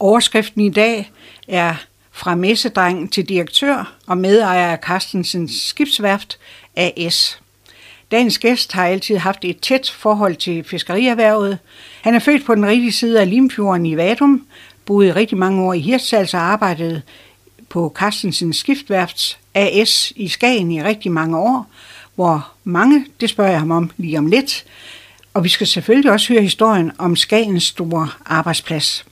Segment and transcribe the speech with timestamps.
[0.00, 1.12] Overskriften i dag
[1.48, 1.74] er
[2.12, 6.38] fra messedreng til direktør og medejer af Carstensens Skibsværft
[6.76, 7.40] AS.
[8.10, 11.58] Dagens gæst har altid haft et tæt forhold til fiskerierhvervet.
[12.02, 14.46] Han er født på den rigtige side af Limfjorden i Vadum,
[14.86, 17.02] boede rigtig mange år i Hirtshals og arbejdede
[17.68, 21.66] på Carstensens Skibsværfts AS i Skagen i rigtig mange år,
[22.14, 24.64] hvor mange, det spørger jeg ham om lige om lidt.
[25.34, 29.07] Og vi skal selvfølgelig også høre historien om Skagens store arbejdsplads.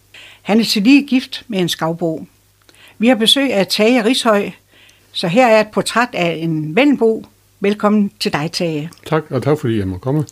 [0.47, 2.27] Han er til lige gift med en skavbo.
[2.99, 4.51] Vi har besøg af Tage Rishøj,
[5.13, 7.27] så her er et portræt af en venbo.
[7.61, 8.91] Velkommen til dig, Tage.
[9.07, 10.25] Tak, og tak fordi jeg må komme.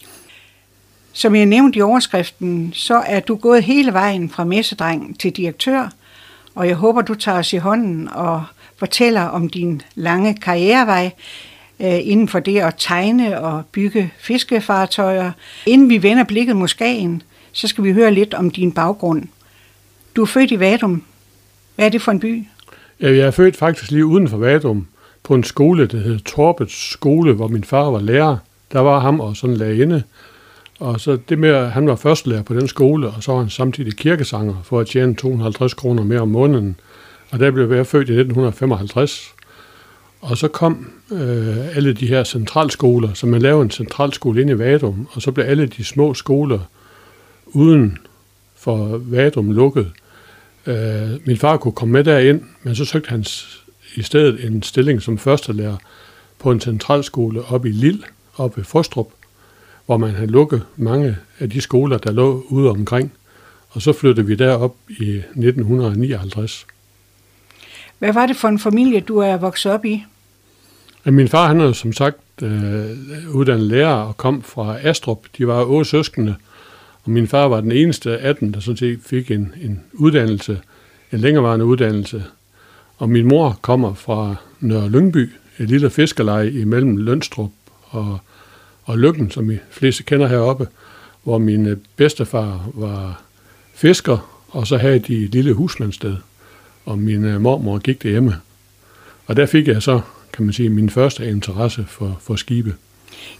[1.13, 5.89] Som jeg nævnte i overskriften, så er du gået hele vejen fra messedreng til direktør,
[6.55, 8.45] og jeg håber, du tager os i hånden og
[8.77, 11.11] fortæller om din lange karrierevej
[11.81, 15.33] øh, inden for det at tegne og bygge fiskefartøjer.
[15.67, 17.23] Inden vi vender blikket mod Skagen,
[17.53, 19.25] så skal vi høre lidt om din baggrund.
[20.17, 21.03] Du er født i Vadum.
[21.75, 22.45] Hvad er det for en by?
[23.01, 24.87] Ja, jeg er født faktisk lige uden for Vadum
[25.23, 28.37] på en skole, der hed Torpets skole, hvor min far var lærer.
[28.73, 30.03] Der var ham og sådan lærerinde.
[30.81, 33.51] Og så det med, at han var førstelærer på den skole, og så var han
[33.51, 36.77] samtidig kirkesanger for at tjene 250 kroner mere om måneden.
[37.31, 39.35] Og der blev jeg født i 1955.
[40.21, 44.59] Og så kom øh, alle de her centralskoler, så man lavede en centralskole ind i
[44.59, 46.59] Vadum, og så blev alle de små skoler
[47.47, 47.99] uden
[48.57, 49.93] for Vadum lukket.
[50.67, 53.25] Øh, min far kunne komme med derind, men så søgte han
[53.95, 55.77] i stedet en stilling som førstelærer
[56.39, 58.03] på en centralskole oppe i Lille,
[58.37, 59.09] oppe ved Frostrup,
[59.87, 63.13] hvor man havde lukket mange af de skoler, der lå ude omkring.
[63.71, 66.67] Og så flyttede vi derop i 1959.
[67.99, 70.05] Hvad var det for en familie, du er vokset op i?
[71.05, 72.51] Min far han er som sagt øh,
[73.35, 75.19] uddannet lærer og kom fra Astrup.
[75.39, 76.54] De var otte søskende, og
[77.07, 80.61] min far var den eneste af dem, der sådan set fik en, en uddannelse,
[81.13, 82.25] en længerevarende uddannelse.
[82.97, 87.51] Og min mor kommer fra Nørre Lyngby, et lille fiskerleje imellem Lønstrup
[87.85, 88.19] og,
[88.85, 90.69] og Lykken, som I fleste kender heroppe,
[91.23, 93.23] hvor min øh, bedstefar var
[93.75, 96.17] fisker, og så havde de et lille husmandsted,
[96.85, 98.37] og min øh, mormor gik derhjemme.
[99.27, 100.01] Og der fik jeg så,
[100.33, 102.75] kan man sige, min første interesse for, for skibe.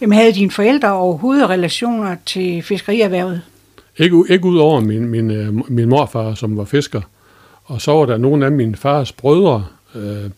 [0.01, 3.41] Jamen havde dine forældre overhovedet relationer til fiskerierhvervet?
[3.97, 7.01] Ikke, ikke ud over min, min, øh, min morfar, som var fisker.
[7.63, 10.29] Og så var der nogle af min fars brødre, øh,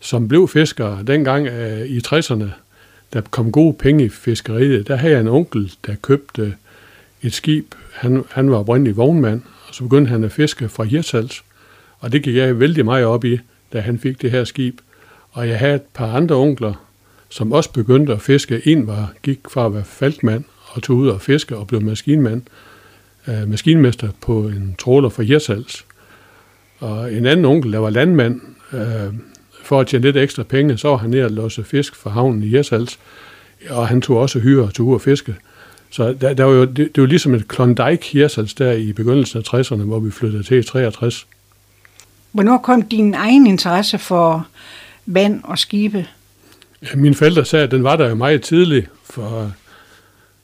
[0.00, 2.44] som blev fiskere dengang øh, i 60'erne.
[3.12, 4.88] Der kom gode penge i fiskeriet.
[4.88, 6.54] Der havde jeg en onkel, der købte
[7.22, 7.74] et skib.
[7.92, 11.44] Han, han var oprindelig vognmand, og så begyndte han at fiske fra Hirtshals.
[11.98, 13.38] Og det gik jeg vældig meget op i,
[13.72, 14.78] da han fik det her skib.
[15.30, 16.86] Og jeg havde et par andre onkler,
[17.28, 18.68] som også begyndte at fiske.
[18.68, 22.42] En var, gik fra at være falkmand og tog ud og fiske og blev maskinmand
[23.28, 25.84] øh, maskinmester på en tråler for Hirsals.
[26.78, 28.40] Og en anden onkel, der var landmand,
[28.72, 29.14] øh,
[29.62, 32.42] for at tjene lidt ekstra penge, så var han nede og låse fisk for havnen
[32.42, 32.98] i Hirsals.
[33.70, 35.34] Og han tog også hyre og tog ud og fiske.
[35.90, 39.38] Så der, der var jo, det, det var ligesom et Klondike Hirsals der i begyndelsen
[39.38, 41.26] af 60'erne, hvor vi flyttede til i 63.
[42.32, 44.46] Hvornår kom din egen interesse for
[45.06, 46.06] vand og skibe?
[46.82, 49.52] Ja, mine forældre sagde, at den var der jo meget tidligt, for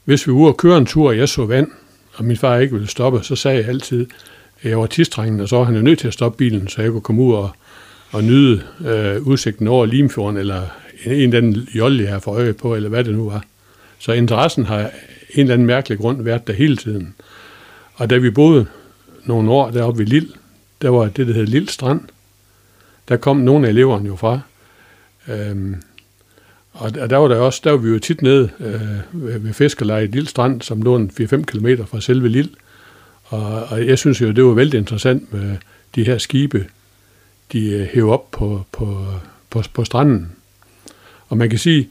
[0.05, 1.71] hvis vi var ude og køre en tur, og jeg så vand,
[2.15, 4.07] og min far ikke ville stoppe, så sagde jeg altid,
[4.63, 6.83] at jeg var tidstrængende, og så var han jo nødt til at stoppe bilen, så
[6.83, 7.51] jeg kunne komme ud og,
[8.11, 10.63] og nyde øh, udsigten over Limfjorden, eller
[11.05, 13.45] en, en eller anden jolle, jeg har for øje på, eller hvad det nu var.
[13.99, 17.15] Så interessen har en eller anden mærkelig grund været der hele tiden.
[17.95, 18.67] Og da vi boede
[19.25, 20.29] nogle år deroppe ved Lille,
[20.83, 22.01] der var det, der hed Lille Strand.
[23.09, 24.41] Der kom nogle af eleverne jo fra.
[25.29, 25.77] Øhm,
[26.73, 30.07] og der var, der også, der var vi jo tit nede øh, ved Fiskerleje i
[30.07, 32.51] Lille Strand, som lå 4-5 km fra selve Lille.
[33.25, 35.57] Og, og jeg synes jo, det var vældig interessant med
[35.95, 36.67] de her skibe,
[37.53, 39.07] de øh, hæver op på, på,
[39.51, 40.33] på, på stranden.
[41.29, 41.89] Og man kan sige,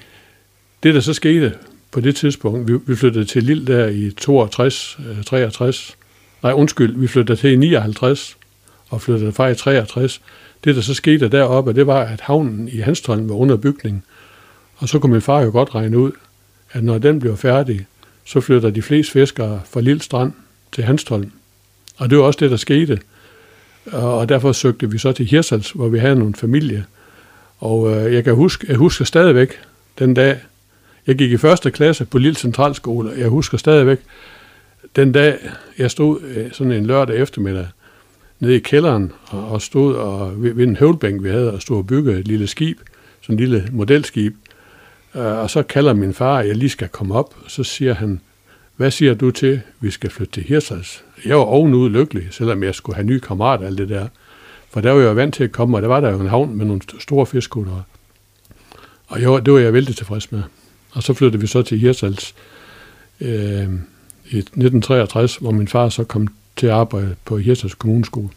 [0.84, 1.53] det der så skete
[1.92, 5.96] på det tidspunkt, vi, vi flyttede til Lille der i 62, 63, øh,
[6.44, 8.38] nej undskyld, vi flyttede til i 59
[8.90, 10.22] og flyttede fra i 63.
[10.63, 14.04] Det der så skete deroppe, det var, at havnen i Hanstholm var under bygning,
[14.81, 16.12] og så kunne min far jo godt regne ud,
[16.72, 17.86] at når den bliver færdig,
[18.25, 20.33] så flytter de fleste fiskere fra Lille Strand
[20.72, 21.31] til Hanstholm.
[21.98, 23.00] Og det var også det, der skete.
[23.92, 26.86] Og derfor søgte vi så til Hirsals, hvor vi havde nogle familie.
[27.60, 29.60] Og øh, jeg kan huske, jeg husker stadigvæk
[30.00, 30.38] den dag,
[31.07, 34.00] jeg gik i første klasse på Lille Centralskole, jeg husker stadigvæk
[34.95, 35.38] den dag,
[35.78, 37.68] jeg stod øh, sådan en lørdag eftermiddag
[38.39, 41.78] nede i kælderen og, og stod og, ved, ved en høvlbænk, vi havde, og stod
[41.78, 42.78] og byggede et lille skib,
[43.22, 44.36] sådan et lille modelskib.
[45.16, 47.94] Øh, og så kalder min far, at jeg lige skal komme op, og så siger
[47.94, 48.22] han,
[48.75, 51.04] hvad siger du til, vi skal flytte til Hirsals?
[51.25, 54.08] Jeg var ovenud lykkelig, selvom jeg skulle have nye kammerater og alt det der.
[54.69, 56.56] For der var jeg vant til at komme, og der var der jo en havn
[56.56, 57.81] med nogle store fiskutter.
[59.08, 60.44] Og jeg, det var jeg vældig tilfreds med.
[60.92, 62.36] Og så flyttede vi så til Hirsals
[63.22, 63.30] øh,
[64.25, 68.30] i 1963, hvor min far så kom til at arbejde på Hirsals Kommuneskole.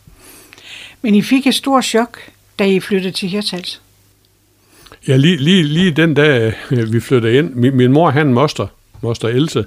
[1.03, 2.19] Men I fik et stort chok,
[2.59, 3.83] da I flyttede til Hirtshals?
[5.09, 7.55] Ja, lige, lige, lige den dag, øh, vi flyttede ind.
[7.55, 8.67] Min, min mor han moster,
[9.01, 9.65] moster Else,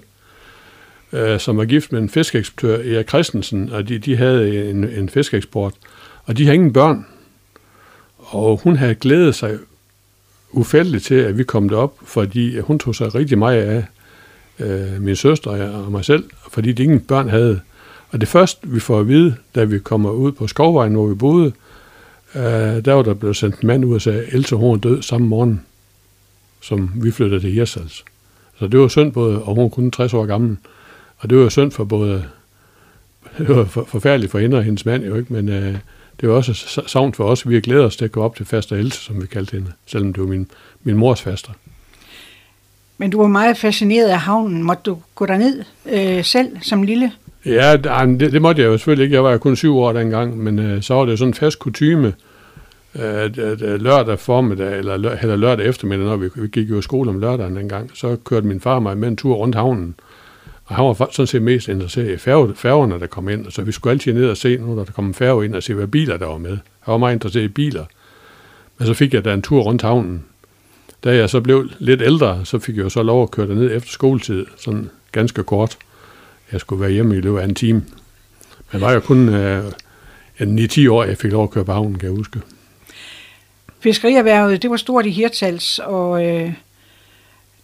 [1.14, 5.10] øh, som var gift med en fiskeeksportør, Erik Christensen, og de, de havde en, en
[5.10, 5.74] fiskeeksport.
[6.24, 7.06] Og de havde ingen børn.
[8.18, 9.58] Og hun havde glædet sig
[10.52, 13.86] ufældeligt til, at vi kom derop, fordi hun tog sig rigtig meget af
[14.60, 17.62] øh, min søster og mig selv, fordi de ingen børn havde.
[18.10, 21.16] Og det første, vi får at vide, da vi kommer ud på Skovvejen, hvor vi
[21.16, 21.52] boede,
[22.36, 25.28] øh, der var der blevet sendt en mand ud og sagde, Else, Horn død samme
[25.28, 25.62] morgen,
[26.62, 28.06] som vi flyttede til Hirsals.
[28.60, 30.58] Så det var synd både, og hun var kun 60 år gammel,
[31.18, 32.26] og det var synd for både,
[33.38, 35.78] det var for, forfærdeligt for hende og hendes mand jo ikke, men øh,
[36.22, 37.50] det var også savnt for os.
[37.50, 39.72] Vi har glædet os til at gå op til faster Else, som vi kaldte hende,
[39.86, 40.48] selvom det var min,
[40.84, 41.52] min mors faster.
[42.98, 44.64] Men du var meget fascineret af havnen.
[44.64, 47.12] Måtte du gå derned øh, selv som lille?
[47.48, 49.16] Ja, det, det måtte jeg jo selvfølgelig ikke.
[49.16, 52.14] Jeg var kun syv år dengang, men øh, så var det sådan en fast kutume,
[52.94, 56.70] at, øh, at, at lørdag formiddag, eller, lør, eller lørdag eftermiddag, når vi, vi gik
[56.70, 59.56] jo i skole om lørdagen dengang, så kørte min far mig med en tur rundt
[59.56, 59.96] havnen.
[60.66, 63.52] Og han var sådan set mest interesseret i færge, færgerne, der kom ind.
[63.52, 65.74] Så vi skulle altid ned og se, når der kom en færge ind, og se,
[65.74, 66.58] hvad biler der var med.
[66.80, 67.86] Han var meget interesseret i biler.
[68.78, 70.24] Men så fik jeg da en tur rundt havnen.
[71.04, 73.76] Da jeg så blev lidt ældre, så fik jeg jo så lov at køre ned
[73.76, 75.78] efter skoletid, sådan ganske kort.
[76.52, 77.86] Jeg skulle være hjemme i løbet af en time.
[78.72, 79.64] Men var jo kun øh,
[80.40, 82.42] 9-10 år, jeg fik lov at køre på havnen, kan jeg huske.
[83.80, 86.54] Fiskerierhvervet, det var stort i Hirtshals, og øh,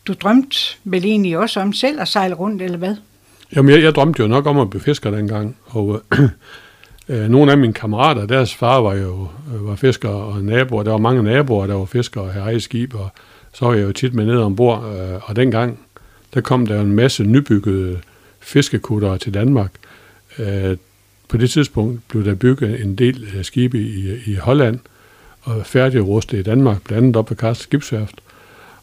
[0.08, 2.96] du drømte vel egentlig også om selv at sejle rundt, eller hvad?
[3.56, 6.02] Jamen, jeg, jeg drømte jo nok om at blive fisker dengang, og
[7.10, 10.84] øh, nogle af mine kammerater, deres far var jo øh, var fisker og naboer.
[10.84, 13.10] Der var mange naboer, der var fiskere og havde skib, og
[13.54, 14.84] så var jeg jo tit med ned ombord.
[14.84, 15.80] Øh, og dengang,
[16.34, 18.00] der kom der en masse nybyggede
[18.44, 19.72] fiskekutter til Danmark.
[20.40, 20.78] Øh,
[21.28, 24.80] på det tidspunkt blev der bygget en del øh, skibe i, i Holland,
[25.42, 28.16] og færdigrustet i Danmark, blandt andet op ved Karsten Skibsværft.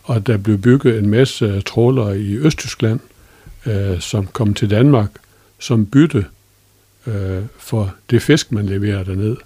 [0.03, 3.01] Og der blev bygget en masse øh, trålere i Østtyskland,
[3.67, 5.11] øh, som kom til Danmark
[5.61, 6.25] som bytte
[7.06, 9.37] øh, for det fisk, man leverer derned.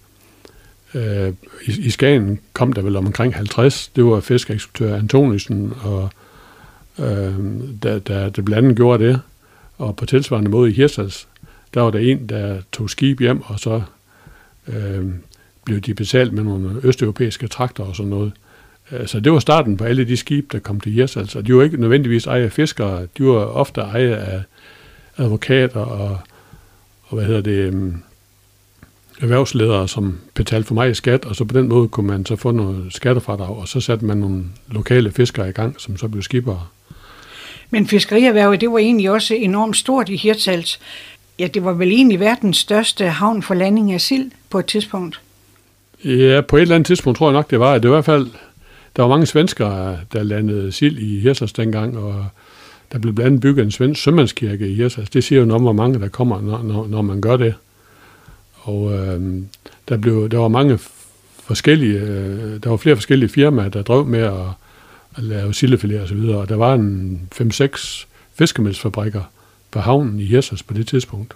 [0.94, 1.32] Øh,
[1.66, 3.88] i, I Skagen kom der vel omkring 50.
[3.96, 6.10] Det var fiskeeksportør Antonissen, og
[6.98, 7.34] øh,
[7.82, 9.20] der, der, der blandt andet gjorde det.
[9.78, 11.28] Og på tilsvarende måde i Hirsals,
[11.74, 13.82] der var der en, der tog skib hjem, og så
[14.68, 15.04] øh,
[15.64, 18.32] blev de betalt med nogle østeuropæiske trakter og sådan noget.
[18.92, 21.36] Øh, så det var starten på alle de skibe, der kom til Hirsals.
[21.36, 24.42] Og de var ikke nødvendigvis ejet af fiskere, de var ofte ejet af
[25.16, 26.18] advokater og,
[27.04, 28.02] og hvad hedder det, um,
[29.20, 32.36] erhvervsledere, som betalte for mig i skat, og så på den måde kunne man så
[32.36, 36.22] få noget skattefradrag, og så satte man nogle lokale fiskere i gang, som så blev
[36.22, 36.66] skibere.
[37.74, 40.80] Men fiskerierhvervet, det var egentlig også enormt stort i Hirtshals.
[41.38, 45.20] Ja, det var vel egentlig verdens største havn for landing af sild på et tidspunkt.
[46.04, 47.78] Ja, på et eller andet tidspunkt tror jeg nok, det var.
[47.78, 48.26] Det var i hvert fald,
[48.96, 52.26] der var mange svenskere, der landede sild i Hirtshals dengang, og
[52.92, 55.10] der blev blandt andet bygget en svensk sømandskirke i Hirtshals.
[55.10, 57.54] Det siger jo noget om, hvor mange der kommer, når, når, når man gør det.
[58.54, 59.42] Og øh,
[59.88, 60.78] der, blev, der var mange
[61.44, 64.63] forskellige, øh, der var flere forskellige firmaer, der drev med at,
[65.16, 69.22] at lave sildefilet og så videre, og der var en 5-6 fiskemælsfabrikker
[69.70, 71.34] på havnen i Hirsals på det tidspunkt.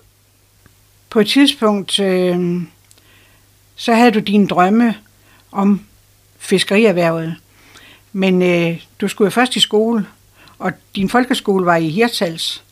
[1.10, 2.62] På et tidspunkt, øh,
[3.76, 4.94] så havde du dine drømme
[5.52, 5.80] om
[6.38, 7.34] fiskerierhvervet.
[8.12, 10.06] Men øh, du skulle jo først i skole,
[10.58, 12.64] og din folkeskole var i Hirtshals.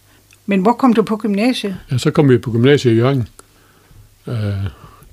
[0.46, 1.76] Men hvor kom du på gymnasiet?
[1.90, 3.28] Ja, så kom vi på gymnasiet i Jørgen.
[4.26, 4.34] Øh,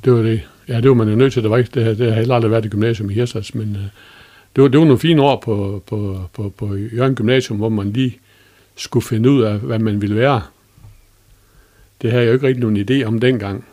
[0.05, 0.41] det var det.
[0.67, 1.43] Ja, det var man jo nødt til.
[1.43, 3.81] Det, var ikke, det, det har heller aldrig været i gymnasium i Hirtshals, men øh,
[4.55, 7.91] det, var, det var nogle fine år på, på, på, på Jørgen Gymnasium, hvor man
[7.91, 8.17] lige
[8.75, 10.41] skulle finde ud af, hvad man ville være.
[12.01, 13.65] Det havde jeg jo ikke rigtig nogen idé om dengang.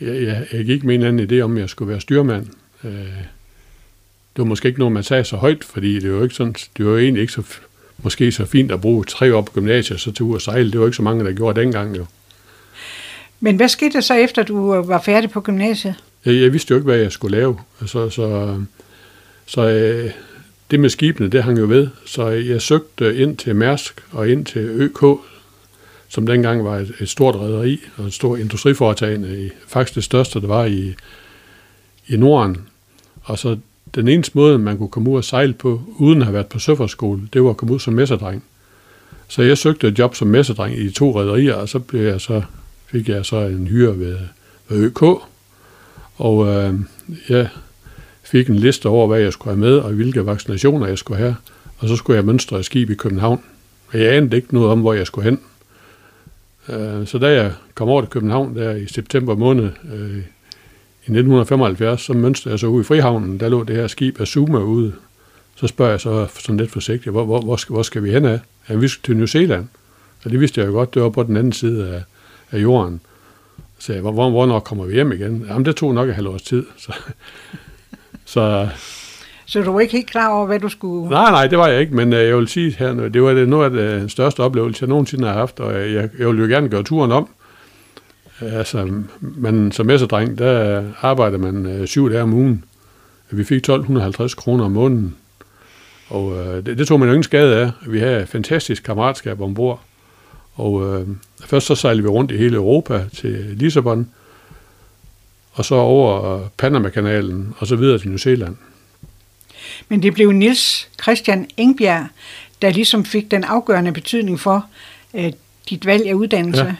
[0.00, 2.46] Jeg, jeg, jeg gik med en anden idé om, at jeg skulle være styrmand.
[2.84, 2.90] Øh,
[4.36, 6.86] det var måske ikke noget, man sagde så højt, fordi det var, ikke sådan, det
[6.86, 7.42] var egentlig ikke så,
[7.98, 10.70] måske så fint at bruge tre år på gymnasiet så til ud og sejle.
[10.70, 12.06] Det var ikke så mange, der gjorde dengang jo.
[13.40, 15.94] Men hvad skete der så, efter du var færdig på gymnasiet?
[16.24, 17.58] Jeg, jeg vidste jo ikke, hvad jeg skulle lave.
[17.86, 18.56] Så, så,
[19.46, 20.10] så øh,
[20.70, 21.88] det med skibene, det hang jo ved.
[22.06, 25.20] Så jeg søgte ind til Mærsk og ind til ØK,
[26.08, 29.50] som dengang var et, et stort rederi og et stort industriforetagende.
[29.68, 30.94] Faktisk det største, der var i,
[32.08, 32.56] i Norden.
[33.22, 33.56] Og så
[33.94, 36.58] den eneste måde, man kunne komme ud og sejle på, uden at have været på
[36.58, 38.44] søfartsskole, det var at komme ud som messerdreng.
[39.28, 42.42] Så jeg søgte et job som messerdreng i to rædderier, og så, blev jeg så
[42.86, 44.18] fik jeg så en hyre ved,
[44.68, 45.02] ved ØK.
[46.16, 46.74] Og øh,
[47.28, 47.48] jeg
[48.26, 51.36] fik en liste over, hvad jeg skulle have med, og hvilke vaccinationer jeg skulle have.
[51.78, 53.42] Og så skulle jeg mønstre et skib i København.
[53.92, 55.40] Og jeg anede ikke noget om, hvor jeg skulle hen.
[56.68, 60.16] Øh, så da jeg kom over til København der i september måned øh,
[61.06, 63.40] i 1975, så mønstrede jeg så ud i Frihavnen.
[63.40, 64.92] Der lå det her skib af Zuma ude.
[65.56, 68.24] Så spørger jeg så sådan lidt forsigtigt, hvor, hvor, hvor, skal, hvor skal vi hen
[68.24, 68.40] af?
[68.68, 69.68] Ja, vi skal til New Zealand.
[70.24, 72.02] Og det vidste jeg jo godt, det var på den anden side af,
[72.50, 73.00] af jorden.
[73.78, 75.46] Så jeg, hvor, hvornår kommer vi hjem igen?
[75.48, 76.66] Jamen, det tog nok et halvt års tid.
[76.76, 76.92] Så,
[78.26, 78.68] så,
[79.46, 81.10] så du var ikke helt klar over, hvad du skulle...
[81.10, 83.48] Nej, nej, det var jeg ikke, men øh, jeg vil sige her, det var det,
[83.48, 86.68] noget af det største oplevelse, jeg nogensinde har haft, og jeg, jeg vil jo gerne
[86.68, 87.28] gøre turen om.
[88.40, 92.64] Altså, man, som messedreng, der arbejder man øh, syv dage om ugen.
[93.30, 95.16] Vi fik 1250 kroner om måneden,
[96.08, 97.70] og øh, det, det tog man jo ingen skade af.
[97.86, 99.80] Vi havde fantastisk kammeratskab ombord.
[100.54, 101.06] Og øh,
[101.40, 104.08] først så sejlede vi rundt i hele Europa til Lissabon,
[105.56, 108.56] og så over Panama-kanalen, og så videre til New Zealand.
[109.88, 112.06] Men det blev Nils Christian Engbjerg,
[112.62, 114.66] der ligesom fik den afgørende betydning for
[115.14, 115.32] øh,
[115.68, 116.64] dit valg af uddannelse.
[116.64, 116.74] Ja.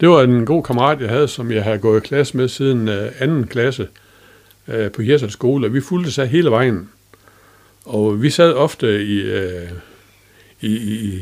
[0.00, 2.88] Det var en god kammerat, jeg havde, som jeg har gået i klasse med siden
[2.88, 3.88] øh, anden klasse
[4.68, 6.88] øh, på Hirsals skole, og vi fulgte sig hele vejen.
[7.84, 9.68] Og vi sad ofte i, øh,
[10.60, 11.20] i, i,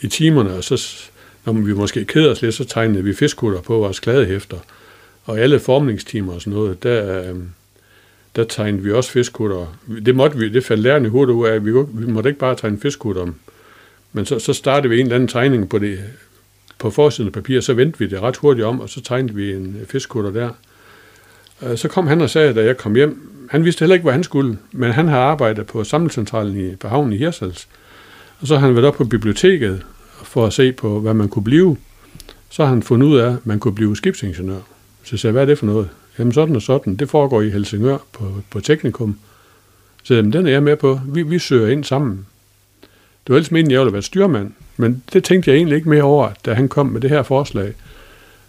[0.00, 1.08] i timerne, og så
[1.44, 4.56] når vi måske keder os lidt, så tegnede vi fiskkutter på vores kladehæfter.
[5.24, 7.48] Og alle formningstimer og sådan noget, der, øhm,
[8.36, 9.76] der tegnede vi også fiskkutter.
[10.06, 11.64] Det måtte vi, det faldt lærerne hurtigt ud af.
[11.64, 13.26] Vi, vi måtte ikke bare tegne fiskkutter.
[14.12, 15.98] Men så, så startede vi en eller anden tegning på det,
[16.78, 19.52] på forsiden af papir, så vendte vi det ret hurtigt om, og så tegnede vi
[19.52, 20.50] en fiskkutter der.
[21.62, 24.12] Øh, så kom han og sagde, da jeg kom hjem, han vidste heller ikke, hvor
[24.12, 27.68] han skulle, men han har arbejdet på samlecentralen i, på havnen i Hirsals.
[28.40, 29.82] Og så har han været op på biblioteket
[30.22, 31.76] for at se på, hvad man kunne blive.
[32.50, 34.73] Så har han fundet ud af, at man kunne blive skibsingeniør.
[35.04, 35.88] Så jeg sagde, hvad er det for noget?
[36.18, 36.96] Jamen sådan og sådan.
[36.96, 39.18] Det foregår i Helsingør på, på Teknikum.
[40.02, 41.00] Så jamen, den er jeg med på.
[41.06, 42.26] Vi, vi søger ind sammen.
[43.26, 44.52] Det var ellers meningen, at jeg ville være styrmand.
[44.76, 47.72] Men det tænkte jeg egentlig ikke mere over, da han kom med det her forslag.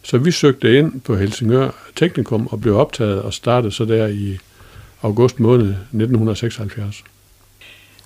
[0.03, 4.37] Så vi søgte ind på Helsingør Teknikum og blev optaget og startede så der i
[5.01, 7.03] august måned 1976.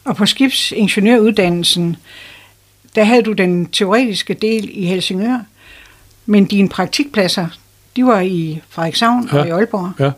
[0.03, 1.95] Og på skibsingeniøruddannelsen,
[2.95, 5.39] der havde du den teoretiske del i Helsingør,
[6.25, 7.47] men dine praktikpladser,
[7.95, 9.39] de var i Frederikshavn ja.
[9.39, 9.91] og i Aalborg.
[9.99, 10.11] Ja.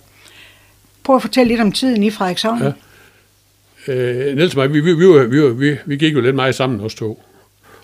[1.03, 2.61] Prøv at fortælle lidt om tiden i Frederikshavn.
[2.61, 2.71] Ja.
[3.87, 6.81] Øh, Niels og mig, vi, vi, vi, vi, vi, vi gik jo lidt meget sammen,
[6.81, 7.23] os to.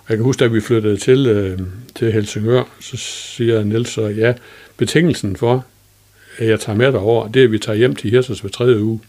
[0.09, 1.59] Jeg kan huske, da vi flyttede til, øh,
[1.95, 4.33] til Helsingør, så siger Niels så, ja,
[4.77, 5.65] betingelsen for,
[6.37, 8.83] at jeg tager med derover, det er, at vi tager hjem til Hirsers hver tredje
[8.83, 8.99] uge.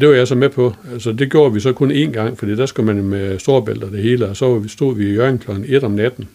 [0.00, 0.74] Det var jeg så med på.
[0.92, 4.02] Altså, det gjorde vi så kun én gang, fordi der skulle man med storbælter det
[4.02, 5.50] hele, og så stod vi i Jørgen kl.
[5.66, 6.28] 1 om natten,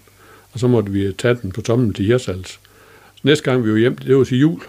[0.57, 2.59] og så måtte vi tage den på tommen til Hirsals.
[3.23, 4.61] Næste gang vi var hjem, det var til jul.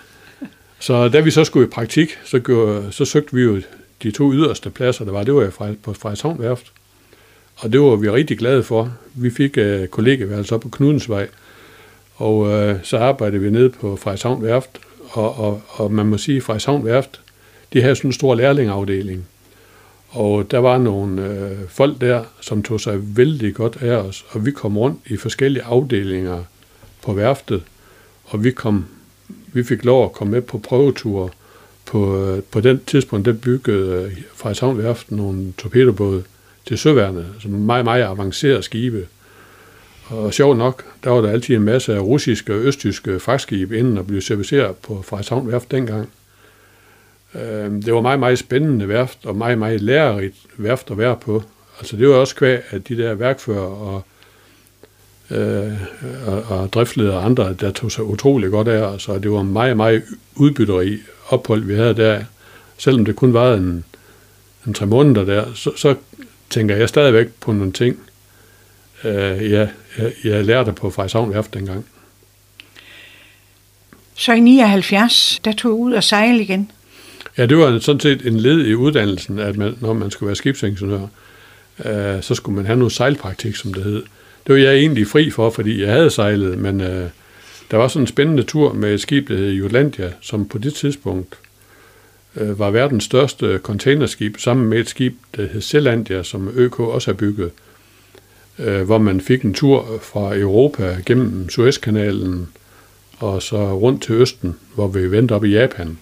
[0.86, 3.60] så da vi så skulle i praktik, så, gjorde, så søgte vi jo
[4.02, 6.72] de to yderste pladser, der var, det var fra, på Frederikshavn Værft.
[7.56, 8.92] Og det var vi rigtig glade for.
[9.14, 11.28] Vi fik øh, uh, kollegeværelse op på Knudensvej,
[12.16, 16.36] og uh, så arbejdede vi nede på Frederikshavn Værft, og, og, og man må sige,
[16.36, 17.20] at Frederikshavn Værft,
[17.72, 19.26] de havde sådan en stor lærlingeafdeling.
[20.08, 24.46] Og der var nogle øh, folk der, som tog sig vældig godt af os, og
[24.46, 26.44] vi kom rundt i forskellige afdelinger
[27.02, 27.62] på værftet,
[28.24, 28.86] og vi, kom,
[29.52, 31.28] vi fik lov at komme med på prøveture.
[31.86, 36.22] På, øh, på den tidspunkt, der byggede øh, Frederikshavn Værft nogle torpedobåde
[36.66, 39.06] til søværnet, som meget, meget avancerede skibe.
[40.06, 43.98] Og sjovt nok, der var der altid en masse af russiske og østtyske fragtskibe inden
[43.98, 46.08] og blive serviceret på Frederikshavn Værft dengang.
[47.34, 51.42] Øh, det var meget, meget spændende værft, og meget, meget lærerigt værft at være på.
[51.78, 54.04] Altså det var også kvæg, at de der værkfører og,
[55.30, 55.72] øh,
[56.26, 59.42] og, og driftledere og andre, der tog sig utrolig godt af os, og det var
[59.42, 60.02] meget, meget
[60.36, 62.24] udbytteri ophold, vi havde der.
[62.78, 63.84] Selvom det kun var en,
[64.66, 65.94] en tre måneder der, så, så
[66.50, 67.98] tænker jeg stadigvæk på nogle ting,
[69.04, 69.68] øh, jeg,
[69.98, 71.86] jeg, jeg lærte på Frederikshavn Værft dengang.
[74.14, 76.70] Så i 79, der tog ud og sejle igen?
[77.38, 80.36] Ja, det var sådan set en led i uddannelsen, at man, når man skulle være
[80.36, 81.06] skibsingeniør,
[81.84, 84.02] øh, så skulle man have noget sejlpraktik, som det hed.
[84.46, 87.08] Det var jeg egentlig fri for, fordi jeg havde sejlet, men øh,
[87.70, 90.74] der var sådan en spændende tur med et skib, der hed Jutlandia, som på det
[90.74, 91.38] tidspunkt
[92.36, 97.10] øh, var verdens største containerskib, sammen med et skib, der hed Zelandia, som ØK også
[97.10, 97.50] har bygget,
[98.58, 102.48] øh, hvor man fik en tur fra Europa gennem Suezkanalen
[103.18, 105.98] og så rundt til Østen, hvor vi vendte op i Japan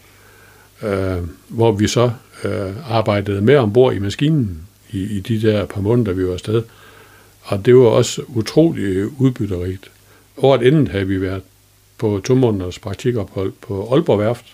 [0.82, 1.18] øh,
[1.48, 2.10] hvor vi så
[2.44, 6.62] øh, arbejdede med ombord i maskinen i i, de der par måneder, vi var afsted.
[7.42, 9.90] Og det var også utrolig udbytterigt.
[10.36, 11.42] Året inden havde vi været
[11.98, 14.44] på to måneders praktikophold på Aalborg Værft,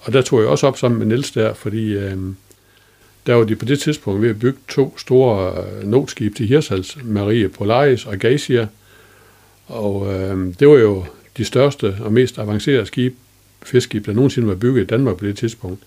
[0.00, 2.16] og der tog jeg også op sammen med Niels der, fordi øh,
[3.26, 6.98] der var de på det tidspunkt ved at bygge to store øh, notskib til Hirsals,
[7.04, 8.68] Marie Polaris og Gacia.
[9.66, 11.04] Og øh, det var jo
[11.36, 13.14] de største og mest avancerede skib,
[13.66, 15.82] fiskeskib, der nogensinde var bygget i Danmark på det tidspunkt.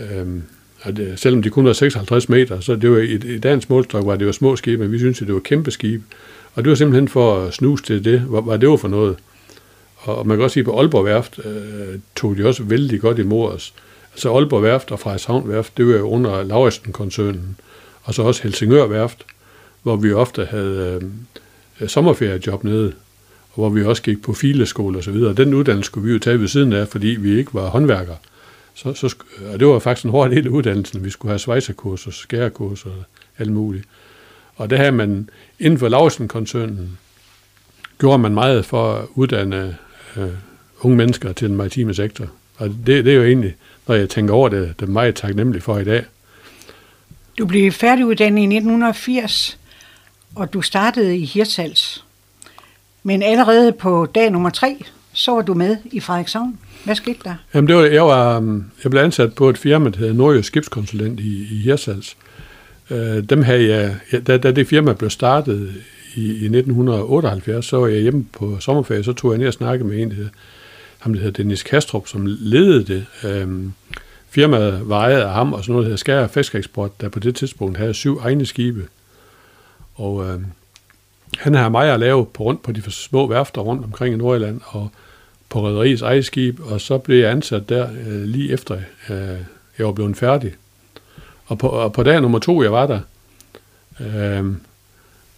[0.00, 0.42] Øhm,
[0.82, 4.06] og det, selvom de kun var 56 meter, så det var i, i dagens målstok
[4.06, 6.02] var det jo små skibe, men vi synes at det var kæmpe skibe.
[6.54, 9.16] Og det var simpelthen for at snuse til det, hvad, hvad det var for noget.
[9.96, 13.18] Og man kan også sige, at på Aalborg Værft øh, tog de også vældig godt
[13.18, 13.74] imod os.
[14.12, 17.56] Altså Aalborg Værft og Frederikshavn Værft, det var jo under Lauritsen-koncernen.
[18.02, 19.26] Og så også Helsingør Værft,
[19.82, 21.00] hvor vi ofte havde
[21.80, 22.92] øh, sommerferiejob nede,
[23.54, 25.34] hvor vi også gik på fileskole og så videre.
[25.34, 28.16] Den uddannelse skulle vi jo tage ved siden af, fordi vi ikke var håndværkere.
[28.74, 29.16] Så, så,
[29.52, 31.04] og det var faktisk en hård del af uddannelsen.
[31.04, 33.04] Vi skulle have svejserkurser, skærekurser og
[33.38, 33.84] alt muligt.
[34.56, 36.98] Og det her man inden for Lausen-koncernen,
[37.98, 39.76] gjorde man meget for at uddanne
[40.16, 40.28] øh,
[40.80, 42.26] unge mennesker til den maritime sektor.
[42.56, 43.54] Og det, det er jo egentlig,
[43.86, 46.04] når jeg tænker over det, det er meget taknemmelig for i dag.
[47.38, 49.58] Du blev færdiguddannet i 1980,
[50.34, 52.03] og du startede i Hirtshals.
[53.06, 56.58] Men allerede på dag nummer tre, så var du med i Frederikshavn.
[56.84, 57.34] Hvad skete der?
[57.54, 60.46] Jamen, det var, jeg, var, øhm, jeg blev ansat på et firma, der hedder Nordjysk
[60.46, 62.16] Skibskonsulent i, i Hirsals.
[62.90, 63.96] Øh, dem havde jeg,
[64.26, 65.74] da, da det firma blev startet
[66.14, 69.88] i, i 1978, så var jeg hjemme på sommerferie, så tog jeg ned og snakkede
[69.88, 70.28] med en, der
[71.04, 73.06] ham der hedder Dennis Kastrup, som ledede det.
[73.24, 73.72] Øhm,
[74.28, 77.78] firmaet vejede af ham, og sådan noget, der hedder Skær Fiskeksport, der på det tidspunkt
[77.78, 78.88] havde syv egne skibe.
[79.94, 80.46] Og øhm,
[81.38, 84.60] han har meget at lave på rundt på de små værfter rundt omkring i Nordjylland,
[84.66, 84.88] og
[85.48, 88.74] på Rederiets eget skib, og så blev jeg ansat der øh, lige efter,
[89.10, 89.38] øh,
[89.78, 90.54] jeg var blevet færdig.
[91.46, 93.00] Og på, og på dag nummer to, jeg var der,
[94.00, 94.44] øh,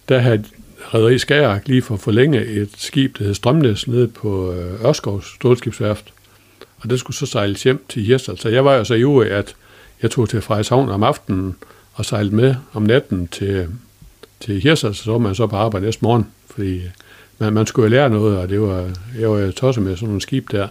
[0.08, 0.44] der havde
[0.94, 5.34] Rederi Skagerak lige for at forlænge et skib, der hed Strømnes, nede på øh, Ørskovs
[5.34, 6.12] stålskibsværft.
[6.78, 8.38] Og det skulle så sejles hjem til Hirsal.
[8.38, 9.56] Så jeg var jo så i at
[10.02, 11.56] jeg tog til Frederikshavn om aftenen
[11.94, 13.68] og sejlede med om natten til,
[14.40, 16.90] til Hirsal, så var man så på arbejde næste morgen, fordi øh,
[17.38, 20.08] man, man skulle jo lære noget, og det var, jeg var jo tosset med sådan
[20.08, 20.68] nogle skib der.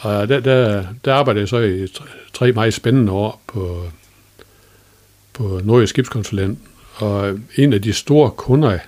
[0.00, 1.88] Og der, der, der arbejdede jeg så i
[2.32, 3.82] tre meget spændende år på,
[5.32, 6.58] på Norge Skibskonsulent,
[6.94, 8.78] og en af de store kunder,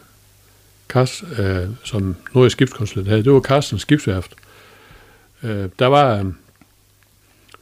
[0.88, 4.34] Kars, øh, som Norge Skibskonsulent havde, det var Carsten Skibsværft.
[5.42, 6.32] Øh, der var...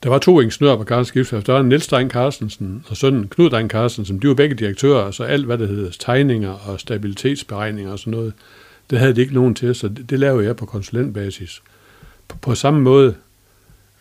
[0.07, 1.47] Der var to ingeniører på Carsten Skibsværft.
[1.47, 4.19] Der var Niels Stein Carstensen og sønnen Knud Stein Carstensen.
[4.19, 8.33] De var begge direktører, så alt, hvad det hedder, tegninger og stabilitetsberegninger og sådan noget,
[8.90, 11.62] det havde de ikke nogen til, så det, det lavede jeg på konsulentbasis.
[12.29, 13.14] På, på samme måde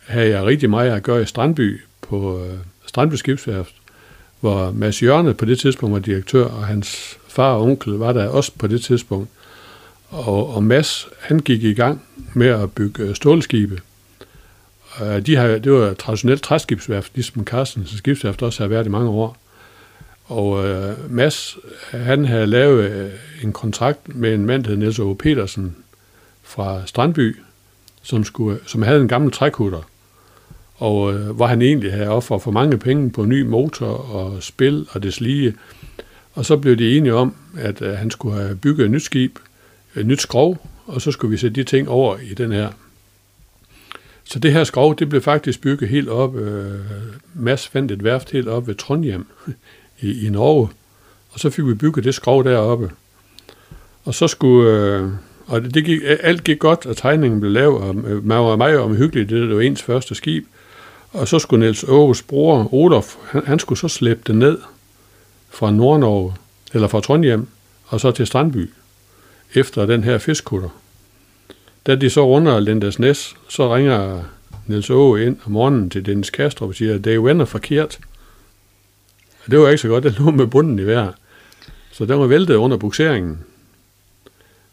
[0.06, 3.74] havde jeg rigtig meget at gøre i Strandby på øh, Strandby Skibsværft,
[4.40, 8.28] hvor Mads Jørne på det tidspunkt var direktør, og hans far og onkel var der
[8.28, 9.28] også på det tidspunkt.
[10.08, 12.02] Og, og Mads, han gik i gang
[12.34, 13.80] med at bygge øh, stålskibe.
[15.02, 19.10] Øh, de har, det var traditionelt træskibsværft, ligesom Carstens skibsværft også har været i mange
[19.10, 19.36] år.
[20.24, 21.56] Og øh, Mads,
[21.90, 23.10] han havde lavet øh,
[23.42, 25.76] en kontrakt med en mand, der hed Niels Ove Petersen
[26.42, 27.36] fra Strandby,
[28.02, 29.82] som, skulle, som havde en gammel trækutter.
[30.76, 34.86] Og øh, var han egentlig havde offeret for mange penge på ny motor og spil
[34.90, 35.54] og deslige.
[36.34, 39.38] Og så blev de enige om, at øh, han skulle have bygget et nyt skib,
[39.96, 42.68] et nyt skrov, og så skulle vi sætte de ting over i den her.
[44.28, 46.36] Så det her skrov, det blev faktisk bygget helt op.
[46.36, 46.80] Øh,
[47.34, 49.26] Mads fandt et værft helt op ved Trondheim
[50.00, 50.68] i, i Norge,
[51.30, 52.90] og så fik vi bygget det skrov deroppe.
[54.04, 54.70] Og så skulle...
[54.70, 55.08] Øh,
[55.46, 58.78] og det gik, alt gik godt, og tegningen blev lavet, og øh, man var meget
[58.78, 60.46] omhyggelig, det var ens første skib.
[61.12, 64.58] Og så skulle Niels Åges bror, Olof, han, han skulle så slæbe det ned
[65.50, 66.34] fra Nordnorge,
[66.72, 67.46] eller fra Trondheim,
[67.86, 68.70] og så til Strandby,
[69.54, 70.68] efter den her fiskkutter.
[71.86, 74.22] Da de så runder Lindas Næs, så ringer
[74.66, 77.98] Niels Åge ind om morgenen til Dennis Kastrup og siger, at det vender forkert.
[79.50, 81.12] Det var ikke så godt, det lå med bunden i vejr.
[81.92, 83.38] Så den var væltet under bukseringen.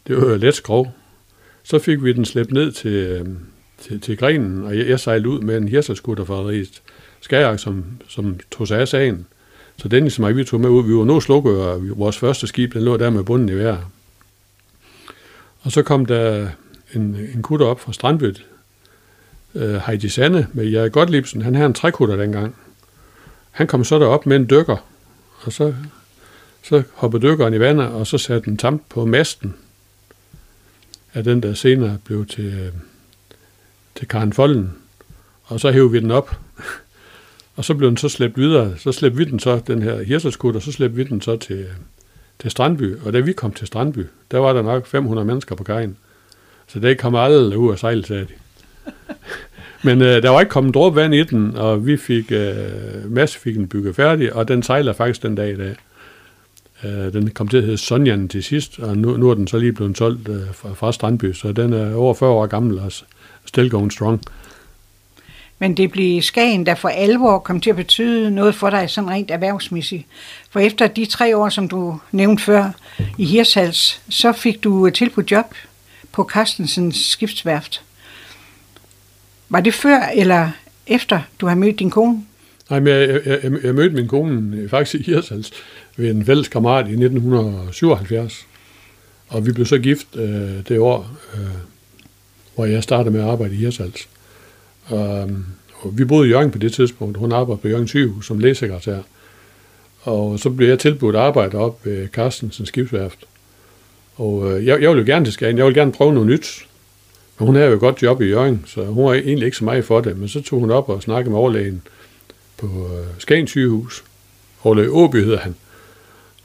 [0.06, 0.94] Det var let skrov.
[1.62, 3.38] Så fik vi den slæbt ned til, øhm,
[3.80, 6.82] til, til grenen, og jeg, jeg sejlede ud med en hirselskutter fra Riget
[7.20, 9.26] Skajak, som, som tog sig af sagen.
[9.76, 10.86] Så Dennis og vi tog med ud.
[10.86, 13.90] Vi var nu slukket, og vores første skib, den lå der med bunden i vejr.
[15.62, 16.48] Og så kom der
[16.96, 18.46] en, en kutter op fra Strandbyt,
[19.54, 21.42] øh, Heidi Sande med Jerry Gottliebsen.
[21.42, 22.56] Han havde en trækutter dengang.
[23.50, 24.76] Han kom så derop med en dykker,
[25.40, 25.74] og så,
[26.62, 29.54] så hoppede dykkeren i vandet, og så satte den tamp på masten
[31.14, 32.72] af den, der senere blev til, øh,
[33.94, 34.72] til Karen Folden.
[35.44, 36.36] Og så hævde vi den op.
[37.56, 38.78] Og så blev den så slæbt videre.
[38.78, 41.56] Så slæbte vi den så, den her hirselskud, og så slæbte vi den så til,
[41.56, 41.70] øh,
[42.38, 42.96] til Strandby.
[42.96, 45.96] Og da vi kom til Strandby, der var der nok 500 mennesker på kajen.
[46.66, 48.32] Så det kom alle ud af sejl, sagde de.
[49.84, 52.54] Men øh, der var ikke kommet dråbe vand i den, og vi fik, øh,
[53.06, 55.74] masse fik den bygget færdig, og den sejler faktisk den dag i dag.
[56.84, 59.58] Øh, den kom til at hedde Sonjan til sidst, og nu, nu er den så
[59.58, 62.92] lige blevet solgt øh, fra, fra Strandby, så den er over 40 år gammel og
[63.44, 64.20] still going strong.
[65.58, 69.10] Men det blev Skagen, der for alvor kom til at betyde noget for dig sådan
[69.10, 70.06] rent erhvervsmæssigt.
[70.50, 72.70] For efter de tre år, som du nævnte før
[73.18, 75.54] i Hirshals, så fik du tilbudt job
[76.14, 77.82] på Carstensens skibsværft.
[79.48, 80.50] Var det før eller
[80.86, 82.24] efter, du har mødt din kone?
[82.70, 85.52] Nej, men jeg, jeg, jeg, jeg mødte min kone faktisk i Hirsals
[85.96, 88.46] ved en fælles kammerat i 1977.
[89.28, 91.40] Og vi blev så gift øh, det år, øh,
[92.54, 94.08] hvor jeg startede med at arbejde i Hirsals.
[94.84, 95.36] Og, øh,
[95.80, 97.18] og vi boede i Jørgen på det tidspunkt.
[97.18, 98.98] Hun arbejdede på Jørgen sygehus som lægesekretær.
[100.02, 103.18] Og så blev jeg tilbudt arbejde op ved Carstensens skibsværft.
[104.16, 105.58] Og øh, jeg, jeg ville jo gerne til Skagen.
[105.58, 106.66] Jeg ville gerne prøve noget nyt.
[107.38, 109.64] Men hun havde jo et godt job i Jørgen, så hun var egentlig ikke så
[109.64, 110.18] meget for det.
[110.18, 111.82] Men så tog hun op og snakkede med overlægen
[112.56, 114.04] på øh, Skagen sygehus.
[114.62, 115.54] Overlæge Åby hedder han.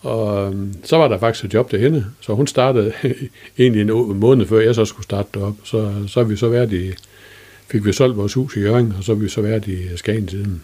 [0.01, 2.93] Og øh, så var der faktisk et job til hende, så hun startede
[3.60, 5.55] egentlig en måned før jeg så skulle starte derop.
[5.63, 6.93] Så, så har vi så været i,
[7.67, 9.97] fik vi solgt vores hus i Jørgen, og så har vi så været i øh,
[9.97, 10.62] Skagen siden.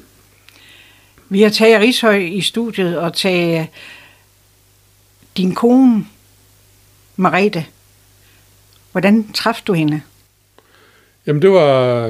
[1.30, 3.66] Vi har taget Rishøj i studiet og taget øh,
[5.38, 6.06] din kone,
[7.16, 7.66] Marete.
[8.92, 10.02] Hvordan træffede du hende?
[11.28, 12.08] Jamen det var...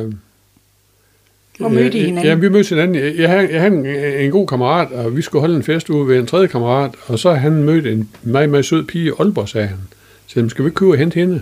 [1.60, 2.26] Hvor mødte I hinanden?
[2.26, 3.18] Ja, vi mødte hinanden.
[3.20, 3.86] Jeg havde, jeg havde en,
[4.26, 7.20] en god kammerat, og vi skulle holde en fest ude ved en tredje kammerat, og
[7.20, 9.78] så han mødte en meget, meget sød pige i Aalborg, sagde han.
[10.28, 11.42] Så skal vi ikke købe og hente hende?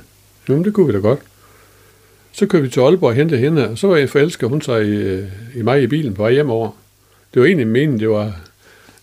[0.50, 1.20] Jo, det kunne vi da godt.
[2.32, 4.86] Så kørte vi til Aalborg og hente hende, og så var jeg forelsket hun sig
[4.86, 5.20] i,
[5.56, 6.70] i mig i bilen på vej hjem over.
[7.34, 8.36] Det var egentlig meningen, det var,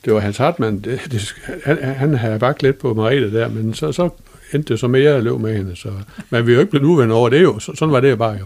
[0.05, 0.81] det var Hans Hartmann.
[0.81, 4.09] Det, det, han, han havde bare lidt på Marete der, men så, så
[4.53, 5.77] endte det så med, at jeg løb med hende.
[5.77, 5.89] Så,
[6.31, 7.59] men vi er jo ikke blevet uvenner over det jo.
[7.59, 8.45] Så, sådan var det bare jo.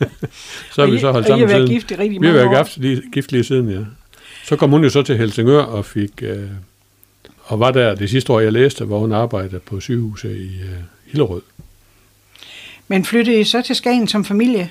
[0.74, 1.68] så har vi så holdt sammen siden.
[1.68, 3.80] gift i rigtig mange Vi har været gift lige, gift lige siden, ja.
[4.44, 6.22] Så kom hun jo så til Helsingør og fik...
[6.22, 6.42] Øh,
[7.42, 10.68] og var der det sidste år, jeg læste, hvor hun arbejdede på sygehuset i øh,
[11.06, 11.42] Hillerød.
[12.88, 14.70] Men flyttede I så til Skagen som familie?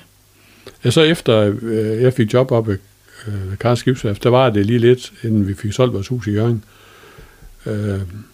[0.84, 2.78] Ja, så efter øh, jeg fik job op ved
[3.26, 6.64] øh, Skibsværft, der var det lige lidt, inden vi fik solgt vores hus i Jørgen.
[6.64, 6.79] Øh,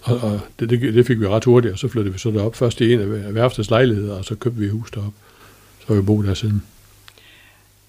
[0.03, 2.57] og og det, det, det fik vi ret hurtigt, og så flyttede vi så derop.
[2.57, 5.13] Først i en af værftets lejligheder, og så købte vi hus derop.
[5.81, 6.63] Så har vi boet der siden.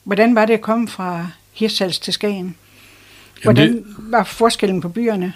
[0.03, 2.55] Hvordan var det at komme fra Hirsals til Skagen?
[3.43, 5.33] Hvordan det, var forskellen på byerne?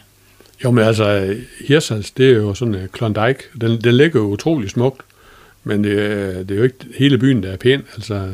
[0.64, 1.36] Jo, men altså,
[1.68, 3.40] Hirsals, det er jo sådan en Klondike.
[3.62, 5.02] Den, den ligger jo utrolig smukt,
[5.64, 5.96] men det,
[6.50, 7.84] det er jo ikke hele byen, der er pæn.
[7.96, 8.30] Altså,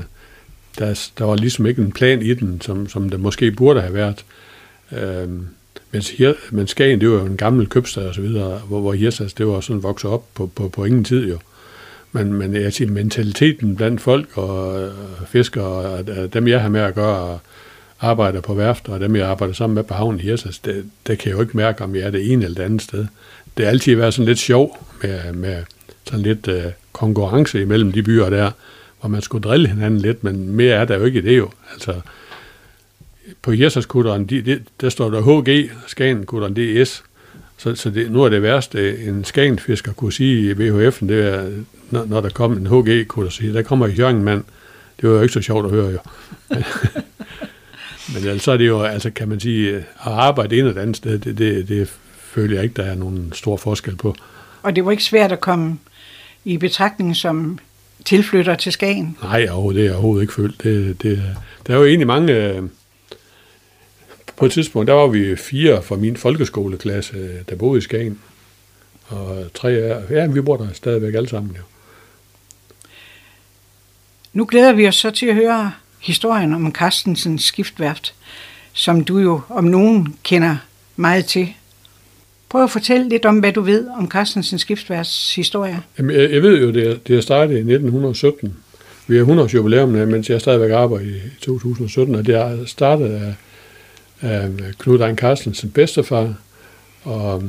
[0.80, 3.94] der, der var ligesom ikke en plan i den, som, som der måske burde have
[3.94, 4.26] været.
[4.92, 5.48] Øhm,
[5.92, 8.94] men, her, men Skagen, det var jo en gammel købstad og så videre, hvor, hvor
[8.94, 11.38] Hirsas, det var sådan vokset op på, på, på ingen tid jo.
[12.12, 14.92] Men, men jeg siger, mentaliteten blandt folk og, øh,
[15.28, 17.40] fiskere, og, og dem jeg har med at gøre, og
[18.00, 21.20] arbejder på værft, og dem jeg arbejder sammen med på havnen i Hirsas, det, det
[21.20, 23.06] kan jeg jo ikke mærke, om jeg er det ene eller det andet sted.
[23.58, 25.64] Det har altid været sådan lidt sjov med, med
[26.06, 28.52] sådan lidt uh, konkurrence imellem de byer der,
[29.00, 31.50] hvor man skulle drille hinanden lidt, men mere er der jo ikke i det jo.
[31.74, 31.94] Altså,
[33.48, 37.04] på Jerserskutteren, de, de, der står der HG, Skagenkutteren, det er S.
[37.58, 41.50] Så, så det, nu er det værste, en Skagenfisker kunne sige i VHF'en, det er,
[41.92, 44.44] når, når der kom en HG-kutter, sige, der kommer Jørgen mand.
[45.02, 45.98] Det var jo ikke så sjovt at høre, jo.
[48.14, 51.20] Men altså, så er det jo, altså kan man sige, at arbejde et andet sted,
[51.20, 54.16] det, det, det føler jeg ikke, der er nogen stor forskel på.
[54.64, 55.78] Og det var ikke svært at komme
[56.46, 57.60] i betragtning som
[58.06, 59.18] tilflytter til Skagen?
[59.24, 60.64] Nej, overhovedet, det er overhovedet ikke følt.
[60.64, 61.24] Det, det,
[61.68, 62.70] der er jo egentlig mange,
[64.38, 68.20] på et tidspunkt, der var vi fire fra min folkeskoleklasse, der boede i Skagen.
[69.08, 71.62] Og tre af, ja, vi bor der stadigvæk alle sammen, jo.
[74.34, 78.14] Nu glæder vi os så til at høre historien om Carstensens skiftværft,
[78.74, 80.58] som du jo om nogen kender
[80.96, 81.54] meget til.
[82.50, 85.82] Prøv at fortælle lidt om, hvad du ved om Carstensens skiftværfts historie.
[85.98, 88.58] Jamen, jeg, jeg ved jo, det er, startet i 1917.
[89.08, 93.06] Vi har 100 års jubilæum, mens jeg stadigvæk arbejder i 2017, og det er startet
[93.06, 93.34] af
[94.24, 96.36] øh, Knud Ejn Carstensen bedstefar,
[97.04, 97.44] og,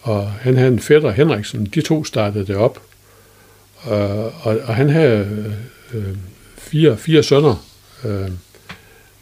[0.00, 2.82] og han havde en fætter, Henriksen, de to startede det op,
[3.76, 5.54] og, og, og han havde
[5.94, 6.16] øh,
[6.58, 7.66] fire, fire sønner.
[8.04, 8.30] Øh,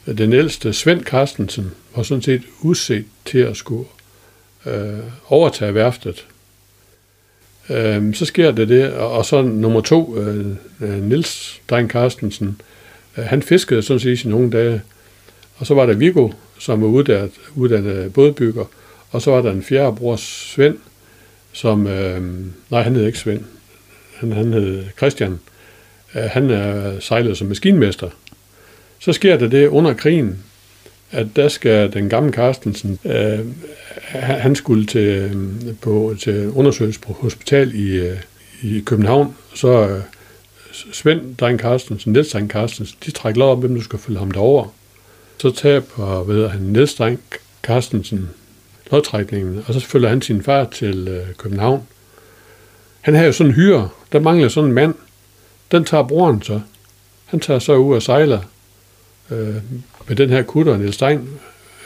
[0.06, 3.88] den ældste, Svend Carstensen, var sådan set udset til at skulle
[4.66, 6.26] øh, overtage værftet.
[7.70, 10.46] Øh, så sker det det, og, og så nummer to, øh,
[10.80, 12.60] øh Nils Dreng Carstensen,
[13.16, 14.82] øh, han fiskede sådan set i nogle dage,
[15.56, 18.64] og så var der Viggo, som var uddannet, uddannet bådbygger.
[19.10, 20.78] Og så var der en fjerde bror, Svend,
[21.52, 21.86] som...
[21.86, 22.22] Øh,
[22.70, 23.44] nej, han hed ikke Svend.
[24.16, 25.40] Han, han hed Christian.
[26.14, 28.10] Øh, han er sejlet som maskinmester.
[28.98, 30.38] Så sker der det under krigen,
[31.10, 33.38] at der skal den gamle Carstensen, øh,
[34.20, 35.34] han skulle til, øh,
[35.80, 38.16] på, til undersøgelse på hospital i, øh,
[38.62, 40.00] i København, så øh,
[40.92, 44.30] Svend Dreng Carstensen, Niels Dreng Carstensen, de trækker lov om, hvem du skal følge ham
[44.30, 44.68] derover.
[45.38, 47.20] Så taber ved han nedstreng
[47.62, 48.30] Carstensen
[48.90, 51.82] lodtrækningen, og så følger han sin far til øh, København.
[53.00, 54.94] Han har jo sådan en hyre, der mangler sådan en mand.
[55.72, 56.60] Den tager broren så.
[57.24, 58.40] Han tager så ud og sejler
[59.30, 59.54] øh,
[60.08, 61.28] med den her kutter, Niels Stein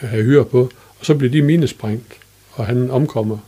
[0.03, 2.17] øh, har hyre på, og så bliver de minesprængt,
[2.53, 3.39] og han omkommer.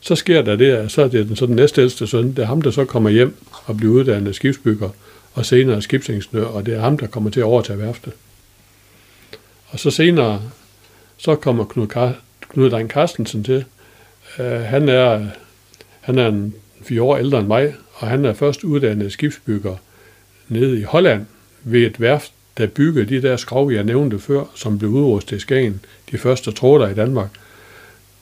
[0.00, 2.46] Så sker der det, at så er det den, så den næstældste søn, det er
[2.46, 4.88] ham, der så kommer hjem og bliver uddannet skibsbygger,
[5.34, 8.12] og senere skibsingeniør, og det er ham, der kommer til at overtage værftet.
[9.70, 10.42] Og så senere,
[11.16, 13.64] så kommer Knud, Kar- Knud Dein Carstensen til.
[14.38, 15.26] Uh, han, er,
[16.00, 19.76] han er en fire år ældre end mig, og han er først uddannet skibsbygger
[20.48, 21.26] nede i Holland
[21.62, 25.40] ved et værft, der byggede de der skrov, jeg nævnte før, som blev udrustet i
[25.40, 25.80] Skagen,
[26.10, 27.30] de første tråder i Danmark.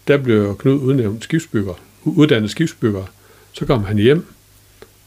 [0.08, 3.04] Der blev Knud udnævnt skibsbygger, uddannet skibsbygger.
[3.52, 4.26] Så kom han hjem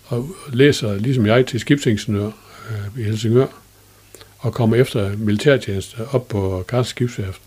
[0.06, 2.26] og læser, ligesom jeg, til skibsingeniør
[2.70, 3.48] øh, i Helsingør,
[4.42, 7.42] og kommer efter militærtjeneste op på Kars Skibsværft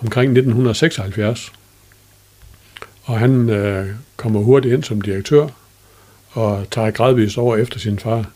[0.00, 1.52] omkring 1976.
[3.04, 5.48] Og han øh, kommer hurtigt ind som direktør
[6.30, 8.30] og tager gradvist over efter sin far.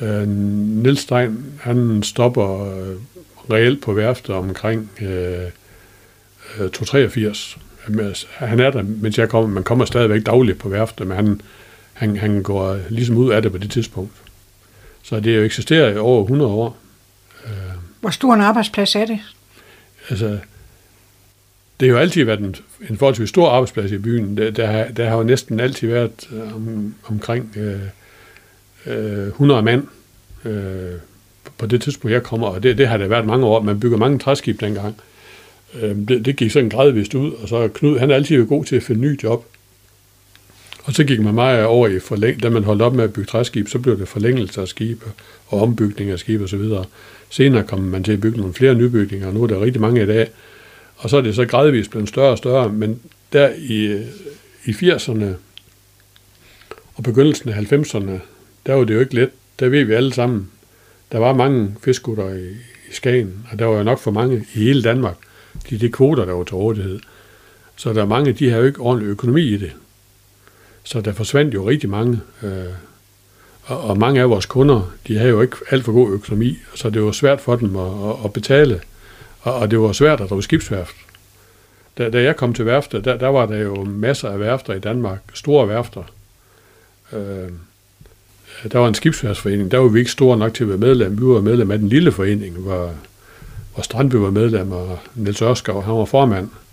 [0.00, 2.96] Øh, Nils Stein, han stopper øh,
[3.50, 5.44] reelt på værftet omkring øh,
[6.58, 7.58] øh 283.
[8.34, 9.48] Han er der, mens jeg kommer.
[9.48, 11.40] Man kommer stadigvæk dagligt på værftet, men han,
[11.92, 14.12] han, han går ligesom ud af det på det tidspunkt.
[15.06, 16.76] Så det jo eksisterer i over 100 år.
[18.00, 19.18] Hvor stor en arbejdsplads er det?
[20.10, 20.38] Altså,
[21.80, 22.56] det har jo altid været en,
[22.90, 24.36] en forholdsvis stor arbejdsplads i byen.
[24.36, 27.80] Der, der, har, der har jo næsten altid været øh, om, omkring øh,
[28.86, 29.86] øh, 100 mand
[30.44, 30.92] øh,
[31.58, 33.62] på det tidspunkt, jeg kommer, og det, det har det været mange år.
[33.62, 34.96] Man bygger mange træskib dengang.
[35.74, 38.76] Øh, det, det gik sådan gradvist ud, og så Knud, han er altid god til
[38.76, 39.44] at finde ny job.
[40.86, 43.26] Og så gik man meget over i forlæng, da man holdt op med at bygge
[43.26, 45.04] træskib, så blev det forlængelse af skibe
[45.46, 46.62] og ombygning af skibe osv.
[47.30, 50.02] Senere kom man til at bygge nogle flere nybygninger, og nu er der rigtig mange
[50.02, 50.30] i dag.
[50.96, 53.00] Og så er det så gradvist blevet større og større, men
[53.32, 54.02] der i,
[54.64, 55.24] i 80'erne
[56.94, 58.10] og begyndelsen af 90'erne,
[58.66, 59.30] der var det jo ikke let.
[59.60, 60.50] Der ved vi alle sammen,
[61.12, 62.48] der var mange fiskutter i,
[62.90, 65.16] i Skagen, og der var jo nok for mange i hele Danmark,
[65.70, 67.00] de, de kvoter, der var til rådighed.
[67.76, 69.72] Så der er mange, de har jo ikke ordentlig økonomi i det.
[70.86, 72.20] Så der forsvandt jo rigtig mange.
[72.42, 72.64] Øh,
[73.62, 76.90] og, og mange af vores kunder, de har jo ikke alt for god økonomi, så
[76.90, 78.80] det var svært for dem at, at, at betale.
[79.40, 80.94] Og, og det var svært at drive skibsværft.
[81.98, 84.78] Da, da jeg kom til værftet, der, der var der jo masser af værfter i
[84.78, 86.02] Danmark, store værfter.
[87.12, 87.50] Øh,
[88.72, 91.20] der var en skibsværftsforening, der var vi ikke store nok til at være medlem.
[91.20, 92.90] Vi var medlem af den lille forening, hvor,
[93.74, 96.44] hvor Strandby var medlem, og Niels Ørskov, han var formand.
[96.44, 96.65] Øh,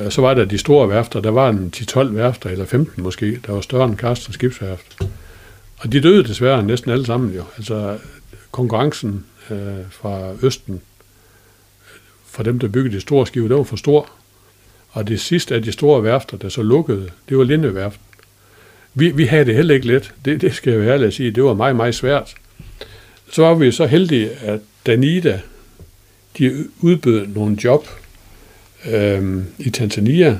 [0.00, 3.40] Øh, så var der de store værfter, der var en 10-12 værfter, eller 15 måske,
[3.46, 5.02] der var større end Karsten skibsværft.
[5.78, 7.44] Og de døde desværre næsten alle sammen jo.
[7.56, 7.98] Altså
[8.50, 9.58] konkurrencen øh,
[9.90, 10.80] fra Østen,
[12.26, 14.10] for dem, der byggede de store skibe, det var for stor.
[14.90, 18.00] Og det sidste af de store værfter, der så lukkede, det var Lindeværft.
[18.94, 20.14] Vi, vi havde det heller ikke let.
[20.24, 21.30] Det, det skal jeg være ærlig at sige.
[21.30, 22.34] Det var meget, meget svært.
[23.32, 25.40] Så var vi så heldige, at Danida,
[26.38, 27.88] de udbød nogle job
[28.86, 30.38] øh, i Tanzania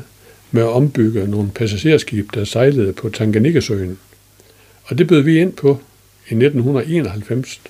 [0.51, 3.99] med at ombygge nogle passagerskib, der sejlede på Tanganyikasøen.
[4.85, 5.79] Og det bød vi ind på
[6.29, 7.61] i 1991.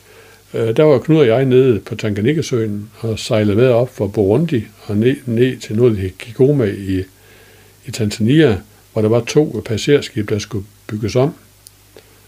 [0.55, 4.65] Øh, der var Knud og jeg nede på Tanganyikasøen og sejlede med op fra Burundi
[4.87, 7.05] og ned, ned til noget Kigoma i,
[7.87, 8.61] i Tanzania,
[8.93, 11.35] hvor der var to passagerskib, der skulle bygges om.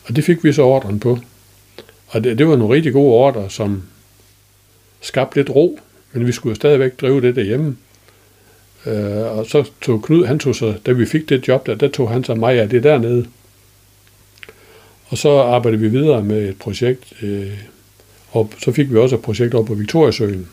[0.05, 1.19] Og det fik vi så ordren på.
[2.09, 3.83] Og det, det var nogle rigtig gode ordre, som
[5.01, 5.79] skabte lidt ro,
[6.13, 7.77] men vi skulle jo stadigvæk drive det derhjemme.
[8.87, 11.89] Øh, og så tog Knud, han tog så, da vi fik det job der, der
[11.89, 13.27] tog han sig mig af det dernede.
[15.07, 17.51] Og så arbejdede vi videre med et projekt, øh,
[18.31, 20.49] og så fik vi også et projekt op på Victoriasøen.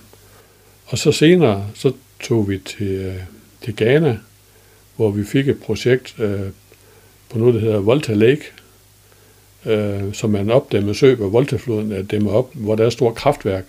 [0.85, 3.15] Og så senere, så tog vi til, øh,
[3.63, 4.17] til Ghana,
[4.95, 6.39] hvor vi fik et projekt øh,
[7.29, 8.43] på noget, der hedder Volta Lake,
[9.65, 12.93] øh, som er en opdæmmet sø, hvor Voltafloden er dæmmet op, hvor der er et
[12.93, 13.65] stort kraftværk.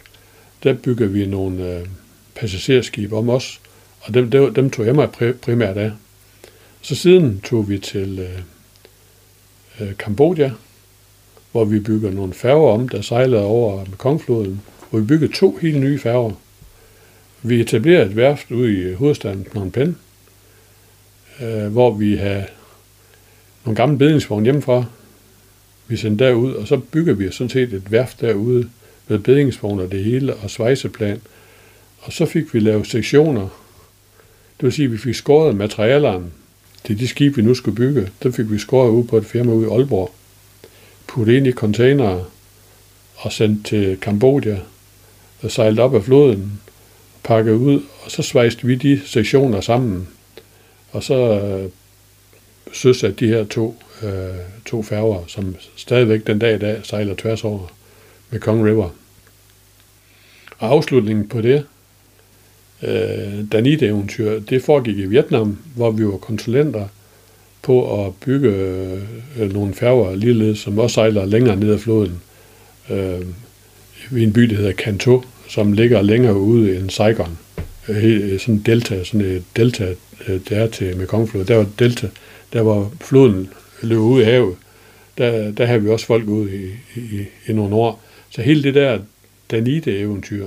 [0.63, 1.87] Der bygger vi nogle øh,
[2.35, 3.61] passagerskibe om os,
[4.01, 5.09] og dem, dem, dem tog jeg mig
[5.43, 5.93] primært af.
[6.83, 10.51] Så siden tog vi til øh, øh Kambodja,
[11.53, 14.61] hvor vi bygger nogle færger om, der sejlede over Mekongfloden,
[14.91, 16.33] hvor vi byggede to helt nye færger.
[17.43, 19.95] Vi etablerede et værft ude i øh, hovedstaden Phnom Penh,
[21.41, 22.47] øh, hvor vi havde
[23.65, 24.85] nogle gamle bedningsvogne hjemmefra.
[25.87, 28.71] Vi sendte derud, og så bygger vi sådan set et værft derude
[29.09, 31.21] med bedningsvogne og det hele, og svejseplan.
[32.01, 33.49] Og så fik vi lavet sektioner.
[34.61, 36.27] Det vil sige, at vi fik skåret materialerne
[36.85, 38.09] til de skibe, vi nu skulle bygge.
[38.23, 40.15] Dem fik vi skåret ud på et firma ude i Aalborg.
[41.07, 42.25] Puttet ind i containere
[43.17, 44.59] og sendt til Kambodja
[45.43, 46.61] og sejlet op af floden,
[47.23, 50.09] pakket ud, og så svejste vi de sektioner sammen.
[50.93, 51.71] Og så øh,
[52.73, 54.11] søsat de her to, øh,
[54.67, 57.67] to færger, som stadigvæk den dag i dag sejler tværs over
[58.31, 58.89] med Kong River.
[60.59, 61.67] Og afslutningen på det,
[62.83, 66.89] øh, Danit-eventyr, det foregik i Vietnam, hvor vi var konsulenter
[67.63, 68.49] på at bygge
[69.39, 72.21] øh, nogle færger ligeledes, som også sejler længere ned ad floden.
[72.91, 73.21] Øh,
[74.17, 77.39] i en by, der hedder Kanto, som ligger længere ude end Saigon.
[77.89, 79.95] Øh, øh, sådan delta, sådan et delta,
[80.29, 81.49] øh, der til Mekongfloden.
[81.49, 82.09] Der var delta,
[82.53, 83.49] der var floden
[83.83, 84.57] løb ud i havet.
[85.19, 88.03] Der, der havde vi også folk ude i, i, i nogle år.
[88.31, 88.99] Så hele det der
[89.51, 90.47] Danite-eventyr,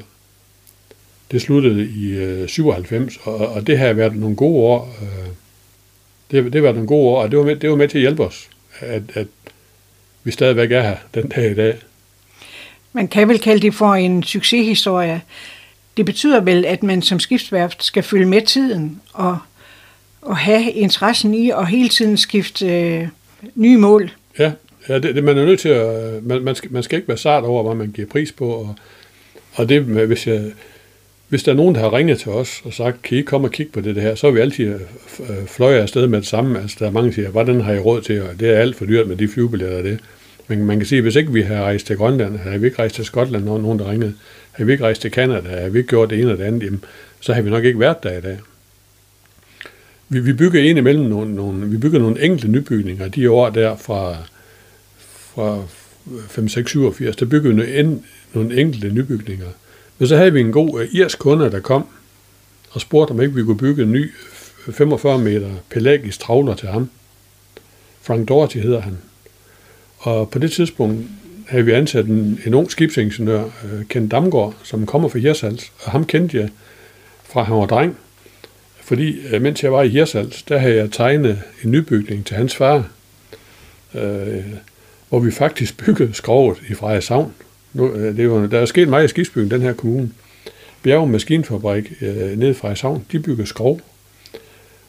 [1.33, 4.95] det sluttede i øh, 97, og, og det har været nogle gode år.
[5.01, 5.27] Øh,
[6.31, 7.97] det, det har været nogle gode år, og det var med, det var med til
[7.97, 9.27] at hjælpe os, at, at
[10.23, 11.77] vi stadigvæk er her den dag i dag.
[12.93, 15.21] Man kan vel kalde det for en succeshistorie.
[15.97, 19.37] Det betyder vel, at man som skibsværft skal følge med tiden og,
[20.21, 23.07] og have interessen i at hele tiden skifte øh,
[23.55, 24.11] nye mål.
[24.39, 24.51] Ja,
[24.89, 26.23] ja det, det, man er nødt til at...
[26.23, 28.49] Man, man, skal, man skal ikke være sart over, hvad man giver pris på.
[28.49, 28.75] Og,
[29.53, 30.51] og det, hvis, jeg,
[31.29, 33.51] hvis der er nogen, der har ringet til os og sagt, kan I komme og
[33.51, 34.79] kigge på det, her, så er vi altid øh,
[35.19, 36.61] øh, fløjet afsted med det samme.
[36.61, 38.75] Altså, der er mange, der siger, hvordan har I råd til, og det er alt
[38.75, 39.99] for dyrt med de flyvebilletter og det.
[40.47, 42.79] Men man kan sige, at hvis ikke vi har rejst til Grønland, har vi ikke
[42.79, 44.13] rejst til Skotland, når nogen der ringede,
[44.51, 46.63] har vi ikke rejst til Kanada, har vi ikke gjort det ene eller det andet,
[46.63, 46.83] jamen,
[47.19, 48.37] så har vi nok ikke været der i dag.
[50.09, 53.75] Vi, vi bygger en imellem nogle, nogle, vi bygger nogle enkelte nybygninger, de år der
[53.75, 54.17] fra,
[55.35, 55.63] fra
[56.29, 57.99] 5, 6, 87, der bygger vi nogle,
[58.33, 59.47] nogle enkelte nybygninger.
[60.03, 61.85] Men så havde vi en god uh, irsk kunde, der kom
[62.71, 64.11] og spurgte, om ikke vi kunne bygge en ny
[64.71, 66.89] 45 meter pelagisk travler til ham.
[68.01, 68.97] Frank Doherty hedder han.
[69.97, 71.05] Og på det tidspunkt
[71.47, 75.91] havde vi ansat en, en ung skibsingeniør, øh, Ken Damgaard, som kommer fra Hirsals, og
[75.91, 76.49] ham kendte jeg
[77.23, 77.97] fra han var dreng.
[78.81, 82.55] Fordi øh, mens jeg var i Hirsals, der havde jeg tegnet en nybygning til hans
[82.55, 82.89] far,
[83.95, 84.43] øh,
[85.09, 87.33] hvor vi faktisk byggede skrovet i Frederikshavn.
[87.73, 90.09] Nu, øh, det der er sket meget i skibsbygningen den her kommune.
[90.83, 93.81] Bjerg Maskinfabrik øh, nede fra Savn, de bygger skrov.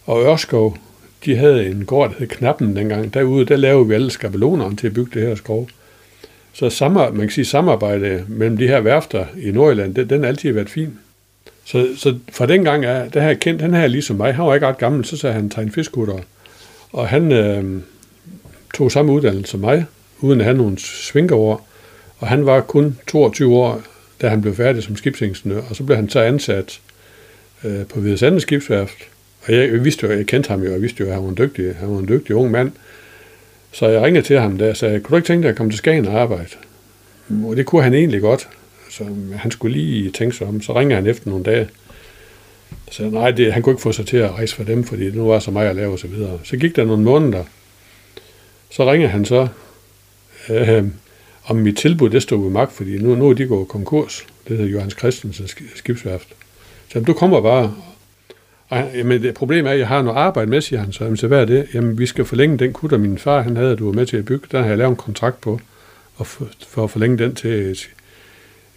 [0.06, 0.76] Og Ørskov,
[1.24, 3.14] de havde en gård, der hed Knappen dengang.
[3.14, 5.68] Derude, der lavede vi alle skabelonerne til at bygge det her skrov.
[6.52, 10.28] Så samar, man kan sige, samarbejde mellem de her værfter i Nordjylland, den, den har
[10.28, 10.98] altid været fin.
[11.64, 14.54] Så, så fra den gang er, der her kendt, han her ligesom mig, han var
[14.54, 16.18] ikke ret gammel, så sagde han tegn fiskutter.
[16.92, 17.82] Og han øh,
[18.74, 19.84] tog samme uddannelse som mig,
[20.20, 21.56] uden at have nogle svinkerover.
[22.18, 23.82] Og han var kun 22 år,
[24.22, 26.80] da han blev færdig som skibsingeniør, og så blev han så ansat
[27.64, 28.96] øh, på Hvidesande Skibsværft.
[29.46, 31.28] Og jeg, jeg vidste jo, jeg kendte ham jo, jeg vidste jo, at han var
[31.28, 32.72] en dygtig, han var en dygtig ung mand.
[33.72, 35.72] Så jeg ringede til ham der og sagde, kunne du ikke tænke dig at komme
[35.72, 36.48] til Skagen og arbejde?
[37.44, 38.48] Og det kunne han egentlig godt.
[38.90, 39.04] Så
[39.36, 40.62] han skulle lige tænke sig om.
[40.62, 41.68] Så ringer han efter nogle dage.
[42.90, 45.14] Så nej, det, han kunne ikke få sig til at rejse for dem, fordi det
[45.14, 46.38] nu var så meget at lave og så videre.
[46.44, 47.44] Så gik der nogle måneder.
[48.70, 49.48] Så ringer han så,
[50.48, 50.84] øh,
[51.46, 54.26] om mit tilbud, det stod ved magt, fordi nu, nu er de gået konkurs.
[54.48, 56.28] Det hedder Johannes Christensen skibsværft.
[56.92, 57.74] Så du kommer bare.
[58.68, 61.04] Og, jamen, det problem er, at jeg har noget arbejde med, siger han så.
[61.04, 61.66] Jamen, så hvad er det?
[61.74, 64.24] Jamen, vi skal forlænge den kutter, min far han havde, du var med til at
[64.24, 64.46] bygge.
[64.52, 65.60] Der har jeg lavet en kontrakt på,
[66.16, 67.78] og for, for at forlænge den til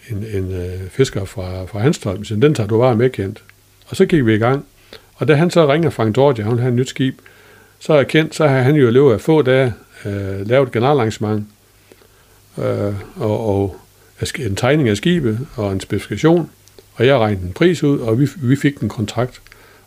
[0.09, 2.23] en, en øh, fisker fra, fra Hanstholm.
[2.23, 3.43] Så den tager du bare med, kendt.
[3.87, 4.65] Og så gik vi i gang.
[5.15, 7.19] Og da han så ringer Frank Dorje, han har et nyt skib,
[7.79, 9.73] så er kendt, så har han jo løbet af få dage
[10.05, 11.47] øh, lavet et generalarrangement,
[12.57, 13.75] øh, og, og
[14.39, 16.49] en tegning af skibet og en specifikation,
[16.93, 19.41] og jeg regnede en pris ud, og vi, vi fik en kontrakt.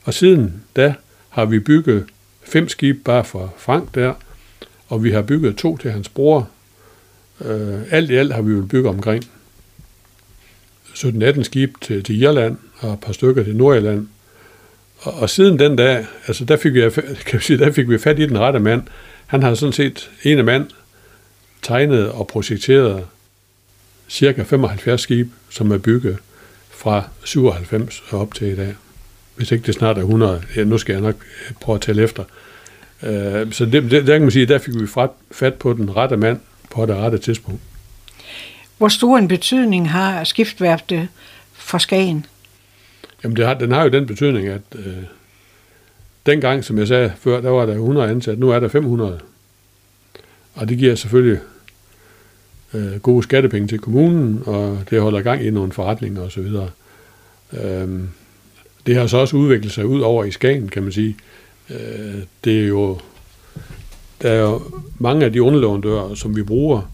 [0.04, 0.94] Og siden da
[1.28, 2.06] har vi bygget
[2.42, 4.14] fem skibe bare for Frank der,
[4.88, 6.48] og vi har bygget to til hans bror.
[7.44, 9.24] Øh, alt i alt har vi jo bygget omkring
[10.84, 14.08] 17-18 skib til, til Irland og et par stykker til Nordjylland.
[14.98, 16.80] Og, og siden den dag, altså der fik, vi,
[17.26, 18.82] kan vi sige, der fik vi fat i den rette mand.
[19.26, 20.66] Han har sådan set en af mand
[21.62, 23.06] tegnet og projekteret
[24.08, 26.18] cirka 75 skib, som er bygget
[26.70, 28.74] fra 97 og op til i dag.
[29.36, 31.16] Hvis ikke det snart er 100, ja, nu skal jeg nok
[31.60, 32.24] prøve at tælle efter.
[33.02, 34.86] Øh, så det, det, der kan man sige, der fik vi
[35.30, 36.40] fat på den rette mand
[36.70, 37.60] på det rette tidspunkt.
[38.78, 41.08] Hvor stor en betydning har skiftværftet
[41.52, 42.26] for Skagen?
[43.24, 44.96] Jamen, det har, den har jo den betydning, at øh,
[46.26, 49.20] dengang, som jeg sagde før, der var der 100 ansat, nu er der 500.
[50.54, 51.40] Og det giver selvfølgelig
[52.74, 56.48] øh, gode skattepenge til kommunen, og det holder gang i nogle forretninger osv.
[57.52, 58.08] Øhm,
[58.86, 61.16] det har så også udviklet sig ud over i Skagen, kan man sige.
[61.70, 62.98] Øh, det er jo,
[64.22, 64.62] der er jo
[64.98, 66.92] mange af de underleverandører, som vi bruger,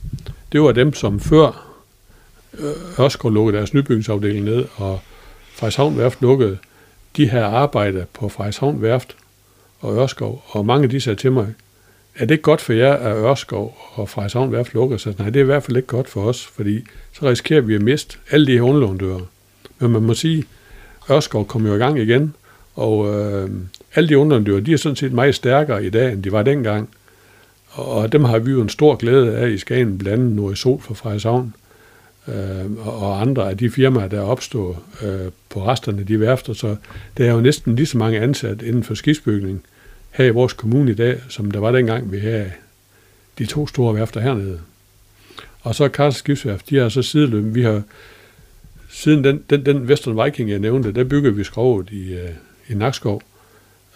[0.52, 1.76] det var dem, som før
[2.58, 5.00] øh, Ørskov lukkede deres nybygningsafdeling ned, og
[5.54, 6.58] Frederikshavn Værft lukkede,
[7.16, 9.16] de her arbejde på Frederikshavn Værft
[9.80, 11.54] og Ørskov, og mange af de sagde til mig,
[12.18, 15.14] er det ikke godt for jer, at Ørskov og Frederikshavn Værft lukker sig?
[15.18, 17.82] Nej, det er i hvert fald ikke godt for os, fordi så risikerer vi at
[17.82, 19.20] miste alle de her underleverandører.
[19.78, 20.44] Men man må sige,
[21.10, 22.34] Ørskov kom jo i gang igen,
[22.74, 23.50] og øh,
[23.94, 26.88] alle de underleverandører, de er sådan set meget stærkere i dag, end de var dengang.
[27.70, 30.80] Og dem har vi jo en stor glæde af i Skagen, blandt andet Nord Sol
[30.80, 31.54] fra Frederikshavn,
[32.28, 36.52] øh, og andre af de firmaer, der opstår øh, på resterne af de værfter.
[36.52, 36.76] Så
[37.16, 39.62] der er jo næsten lige så mange ansat inden for skibsbygning
[40.16, 42.52] her i vores kommune i dag, som der var dengang, vi havde
[43.38, 44.60] de to store værfter hernede.
[45.60, 47.82] Og så Karls Skibsværft, de har så sideløbende, vi har
[48.90, 52.30] siden den, den, den Western Viking, jeg nævnte, der byggede vi skrovet i, øh,
[52.68, 53.22] i Nakskov.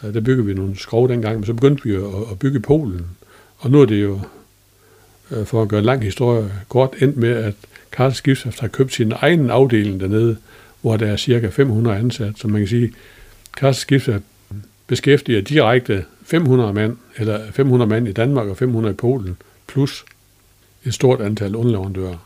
[0.05, 3.07] Øh, der byggede vi nogle skrov dengang, men så begyndte vi at, at bygge Polen.
[3.59, 4.21] Og nu er det jo,
[5.31, 7.55] øh, for at gøre en lang historie kort, endt med, at
[7.93, 10.37] Karls Skibsværft har købt sin egen afdeling dernede,
[10.81, 12.33] hvor der er cirka 500 ansat.
[12.37, 12.93] Så man kan sige,
[13.57, 14.25] Karls Skibsværft
[14.91, 19.37] beskæftiger direkte 500 mand, eller 500 mand i Danmark og 500 i Polen,
[19.67, 20.05] plus
[20.85, 22.17] et stort antal underleverandører.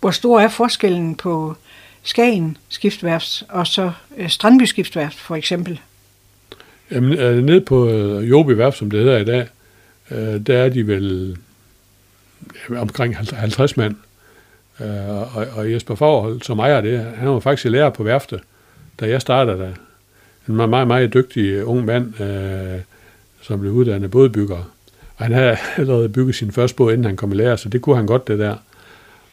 [0.00, 1.54] Hvor stor er forskellen på
[2.02, 5.80] Skagen skiftværft og så øh, Strandby skiftværft for eksempel?
[6.90, 9.46] Jamen, øh, ned på øh, Jobi Værft, som det hedder i dag,
[10.46, 11.36] der er de vel
[12.76, 13.96] omkring 50 mand.
[15.34, 18.40] Og, og Jesper Forhold, som ejer det, han var faktisk lærer på værftet,
[19.00, 19.72] da jeg startede der.
[20.50, 22.80] En meget, meget, dygtig øh, ung mand, øh,
[23.42, 24.70] som blev uddannet bådbygger.
[25.16, 27.82] Og han havde allerede bygget sin første båd, inden han kom i lære, så det
[27.82, 28.56] kunne han godt det der.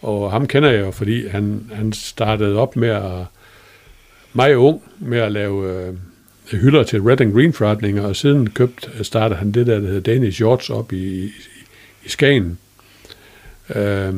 [0.01, 3.25] Og ham kender jeg jo, fordi han, han startede op med at,
[4.33, 5.93] meget ung, med at lave øh,
[6.51, 9.87] hylder til red and green forretninger, og siden købt, øh, startede han det der, der
[9.87, 11.31] hedder Danish Yachts op i, i,
[12.05, 12.57] i Skagen,
[13.75, 14.13] øh,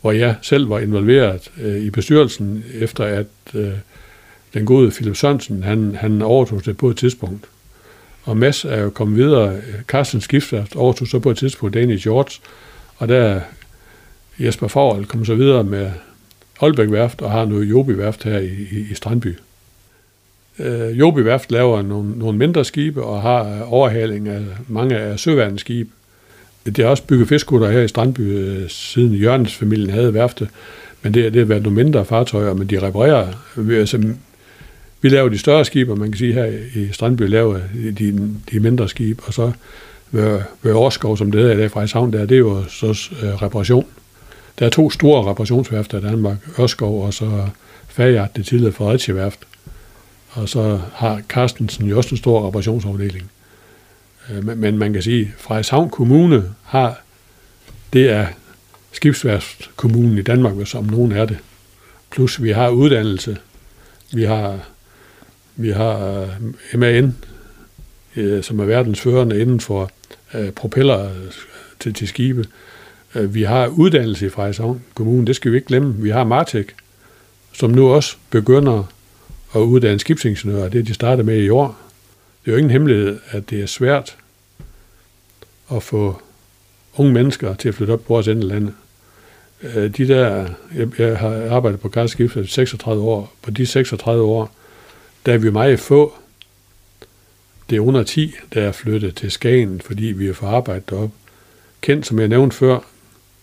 [0.00, 3.72] hvor jeg selv var involveret øh, i bestyrelsen, efter at øh,
[4.54, 7.44] den gode Philip Sørensen, han, han overtog det på et tidspunkt.
[8.22, 12.40] Og Mads er jo kommet videre, Carsten skifter overtog så på et tidspunkt Danish George,
[12.96, 13.40] og der
[14.38, 15.90] Jesper Forhold kom så videre med
[16.58, 19.38] Holbæk Værft og har nu Jobi Værft her i, i, i Strandby.
[20.58, 25.58] Øh, Jobi Værft laver nogle, nogle mindre skibe og har overhaling af mange af søværende
[25.58, 25.90] skibe.
[26.66, 30.48] Det har også bygget fiskkutter her i Strandby, øh, siden Jørgens familien havde værfte,
[31.02, 33.28] men det, det har været nogle mindre fartøjer, men de reparerer.
[33.70, 34.14] Altså,
[35.04, 36.44] vi laver de større skibe, og man kan sige her
[36.74, 37.60] i Strandby laver
[37.98, 39.52] de, de mindre skibe, og så
[40.10, 43.42] ved, ved Årskov, som det hedder i dag fra der, det er jo så øh,
[43.42, 43.86] reparation.
[44.58, 47.48] Der er to store reparationsværfter i Danmark, Ørskov og så
[47.88, 49.38] Fagjart, det tidligere Fredericia Værft.
[50.30, 53.30] Og så har Carstensen jo også en stor reparationsafdeling.
[54.30, 57.00] Øh, men man kan sige, at Frederikshavn Kommune har,
[57.92, 58.26] det er
[58.92, 61.38] skibsværftskommunen i Danmark, hvis om nogen er det.
[62.10, 63.36] Plus vi har uddannelse,
[64.12, 64.58] vi har,
[65.56, 66.20] vi har
[66.72, 67.16] øh, MAN,
[68.16, 69.90] øh, som er verdens førende inden for
[70.34, 71.10] øh, propeller
[71.80, 72.44] til, til skibe.
[73.14, 75.94] Vi har uddannelse i Frederikshavn Kommune, det skal vi ikke glemme.
[75.94, 76.74] Vi har Martek,
[77.52, 78.92] som nu også begynder
[79.54, 80.68] at uddanne skibsingeniører.
[80.68, 81.78] Det er de startet med i år.
[82.44, 84.16] Det er jo ingen hemmelighed, at det er svært
[85.72, 86.22] at få
[86.96, 88.74] unge mennesker til at flytte op på vores ende landet.
[89.96, 93.32] De der, jeg, jeg har arbejdet på Karlskib i 36 år.
[93.42, 94.50] På de 36 år,
[95.26, 96.14] der er vi meget få.
[97.70, 101.16] Det er under 10, der er flyttet til Skagen, fordi vi har fået arbejdet deroppe.
[101.80, 102.78] Kendt, som jeg nævnte før,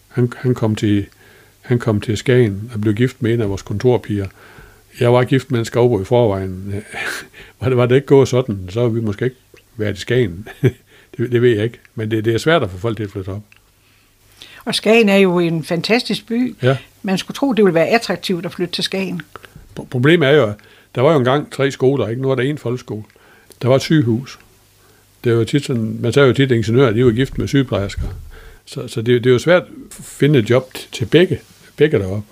[0.07, 1.05] han, han, kom til,
[1.61, 4.27] han kom til Skagen og blev gift med en af vores kontorpiger.
[4.99, 6.73] Jeg var gift med en skovbo i forvejen.
[7.59, 9.37] var, det, var det ikke gået sådan, så ville vi måske ikke
[9.75, 10.47] været i Skagen.
[11.17, 11.79] det, det ved jeg ikke.
[11.95, 13.41] Men det, det er svært at få folk til at flytte op.
[14.65, 16.55] Og Skagen er jo en fantastisk by.
[16.61, 16.77] Ja.
[17.03, 19.21] Man skulle tro, det ville være attraktivt at flytte til Skagen.
[19.89, 20.53] Problemet er jo,
[20.95, 22.21] der var jo engang tre skoler, ikke?
[22.21, 23.03] Nu er der en folkeskole.
[23.61, 24.39] Der var et sygehus.
[25.23, 28.07] Det var tit sådan, man sagde jo tit, at ingeniører, de var gift med sygeplejersker.
[28.65, 29.67] Så, så det, det er jo svært at
[30.05, 31.39] finde et job til begge,
[31.77, 32.27] begge deroppe.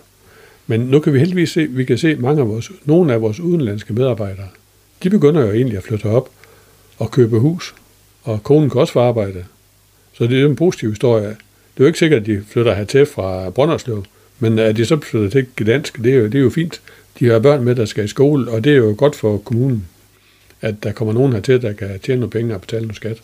[0.68, 3.40] Men nu kan vi heldigvis se, vi kan se mange af vores, nogle af vores
[3.40, 4.48] udenlandske medarbejdere,
[5.04, 6.30] de begynder jo egentlig at flytte op
[6.98, 7.76] og købe hus,
[8.24, 9.46] og konen kan også få arbejde.
[10.14, 11.28] Så det er en positiv historie.
[11.28, 14.06] Det er jo ikke sikkert, at de flytter hertil fra Brønderslev,
[14.40, 16.82] Men at de så flytter til Gdansk, det er, jo, det er jo fint.
[17.20, 19.88] De har børn med, der skal i skole, og det er jo godt for kommunen,
[20.62, 23.18] at der kommer nogen hertil, der kan tjene nogle penge og betale noget skat.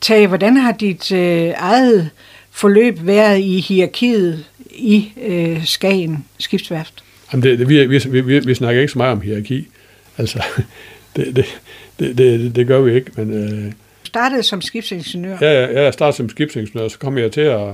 [0.00, 2.10] Tage, hvordan har dit øh, eget
[2.50, 7.04] forløb været i hierarkiet i øh, Skagen skibsværft?
[7.32, 9.68] Jamen det, det, vi, vi, vi, vi snakker ikke så meget om hierarki.
[10.18, 10.42] Altså,
[11.16, 11.44] det, det,
[11.98, 13.32] det, det, det gør vi ikke, men...
[13.32, 13.72] Øh,
[14.04, 15.38] startede som skibsingeniør?
[15.40, 17.68] Ja, ja, jeg startede som skibsingeniør, så kom jeg til at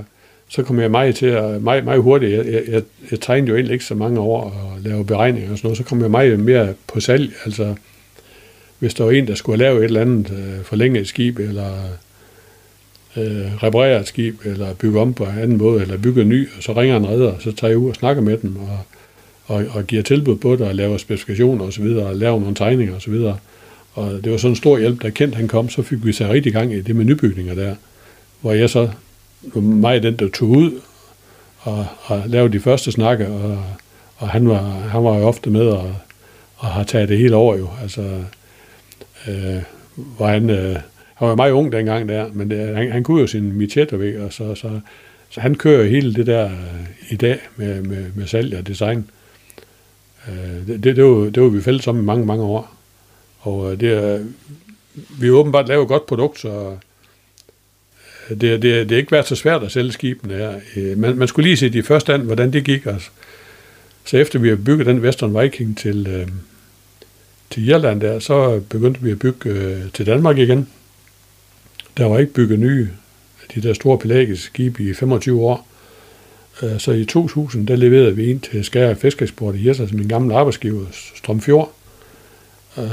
[0.49, 3.55] så kom jeg meget til at, meget, meget hurtigt, jeg, jeg, jeg, jeg tegnede jo
[3.55, 6.39] egentlig ikke så mange år og lave beregninger og sådan noget, så kom jeg meget
[6.39, 7.75] mere på salg, altså
[8.79, 11.71] hvis der var en, der skulle lave et eller andet øh, forlænget skib, eller
[13.17, 16.49] øh, reparere et skib, eller bygge om på en anden måde, eller bygge en ny,
[16.57, 18.79] og så ringer en redder, og så tager jeg ud og snakker med dem, og,
[19.45, 22.95] og, og giver tilbud på det, og laver specifikationer osv., og, og laver nogle tegninger
[22.95, 23.37] osv., og,
[23.93, 26.29] og det var sådan en stor hjælp, da Kent han kom, så fik vi så
[26.29, 27.75] rigtig gang i det med nybygninger der,
[28.41, 28.89] hvor jeg så
[29.55, 30.81] mig den, der tog ud
[31.59, 33.63] og, og lavede de første snakke, og,
[34.17, 35.95] og han, var, han var jo ofte med og,
[36.55, 37.69] og har taget det hele over jo.
[37.81, 38.01] Altså,
[39.27, 39.61] øh,
[40.19, 40.75] var han, øh,
[41.15, 44.33] han var meget ung dengang der, men det, han, han kunne jo sin Michetto, og
[44.33, 44.79] så, så,
[45.29, 49.09] så han kører hele det der øh, i dag med, med, med salg og design.
[50.27, 52.75] Øh, det, det, det, var, det var vi fælles om i mange, mange år.
[53.39, 54.27] Og øh, det,
[55.19, 56.77] vi har åbenbart lavet et godt produkt, så
[58.29, 60.53] det, det, det er ikke været så svært at sælge skibene her.
[60.75, 62.85] Øh, man, man skulle lige se de første an, hvordan det gik.
[62.85, 63.09] Altså.
[64.05, 66.27] Så efter vi har bygget den Western Viking til, øh,
[67.49, 70.67] til Irland der, så begyndte vi at bygge øh, til Danmark igen.
[71.97, 72.89] Der var ikke bygget nye
[73.55, 75.67] de der store pelagiske skibe i 25 år.
[76.63, 80.35] Øh, så i 2000, der leverede vi ind til Skær Fiskeksport i Hirsals, min gamle
[80.35, 81.73] arbejdsgiver, Strømfjord.
[82.77, 82.83] Øh,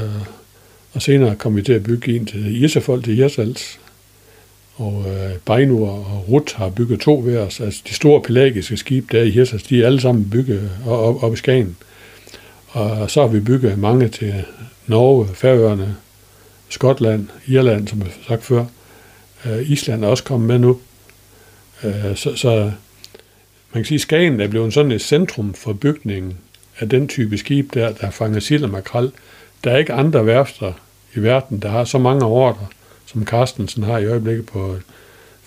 [0.93, 3.79] og senere kom vi til at bygge en til Irsafold til Hirsals,
[4.77, 7.43] og øh, Beinur og Rut har bygget to hver.
[7.43, 11.23] Altså, altså de store pelagiske skibe der i Hirsas, de er alle sammen bygget op,
[11.23, 11.77] op i Skagen.
[12.67, 14.45] Og så har vi bygget mange til
[14.87, 15.95] Norge, Færøerne,
[16.69, 18.65] Skotland, Irland, som jeg har sagt før.
[19.45, 20.79] Øh, Island er også kommet med nu.
[21.83, 22.71] Øh, så, så
[23.73, 26.37] man kan sige, at Skagen er blevet sådan et centrum for bygningen
[26.79, 29.11] af den type skib der, der fanger sild og makrel.
[29.63, 30.73] Der er ikke andre værfter
[31.15, 32.67] i verden, der har så mange ordre
[33.07, 34.77] som Carstensen har i øjeblikket på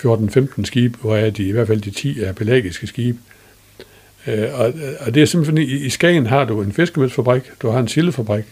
[0.04, 3.18] 14-15 skibe, hvor er de i hvert fald de 10 er pelagiske skibe.
[4.26, 7.80] Øh, og, og det er simpelthen, i, i Skagen har du en fiskemelsfabrik, du har
[7.80, 8.44] en sildefabrik.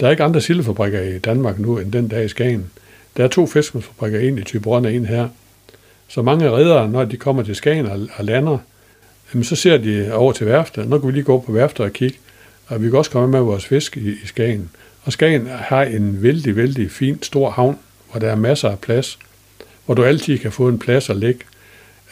[0.00, 2.70] Der er ikke andre sildefabrikker i Danmark nu, end den der i Skagen.
[3.16, 5.28] Der er to fiskemelsfabrikker, en i Tyberon og en her.
[6.08, 8.58] Så mange redere, når de kommer til Skagen og, og lander,
[9.34, 10.88] jamen, så ser de over til værftet.
[10.88, 12.18] Nu kan vi lige gå på værftet og kigge.
[12.66, 14.70] Og vi kan også komme med vores fisk i, i Skagen.
[15.02, 17.78] Og Skagen har en vældig, vældig fin, stor havn,
[18.12, 19.18] hvor der er masser af plads,
[19.86, 21.40] hvor du altid kan få en plads at ligge.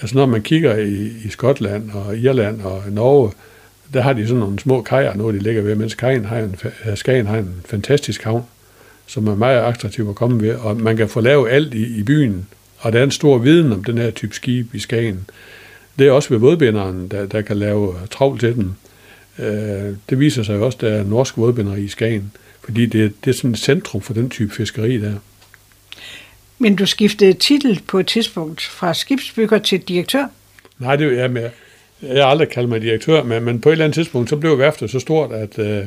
[0.01, 3.33] Altså når man kigger i, i Skotland og Irland og Norge,
[3.93, 6.57] der har de sådan nogle små kajer, når de ligger ved, mens kajen har en,
[6.87, 8.45] øh, Skagen har en fantastisk havn,
[9.07, 12.03] som er meget attraktiv at komme ved, og man kan få lavet alt i, i
[12.03, 12.47] byen,
[12.79, 15.27] og der er en stor viden om den her type skib i Skagen.
[15.99, 18.77] Det er også ved vådbinderen, der, der kan lave travl til den.
[19.39, 22.33] Øh, det viser sig også, at der er norsk vådbinder i Skagen,
[22.65, 25.15] fordi det, det er sådan et centrum for den type fiskeri der.
[26.63, 30.27] Men du skiftede titel på et tidspunkt fra skibsbygger til direktør?
[30.79, 31.51] Nej, det er jeg,
[32.03, 34.59] Jeg har aldrig kaldt mig direktør, men, men på et eller andet tidspunkt, så blev
[34.59, 35.87] værftet så stort, at øh,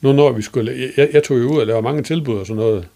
[0.00, 2.62] nu når vi skulle, jeg, jeg tog jo ud og lavede mange tilbud og sådan
[2.62, 2.88] noget,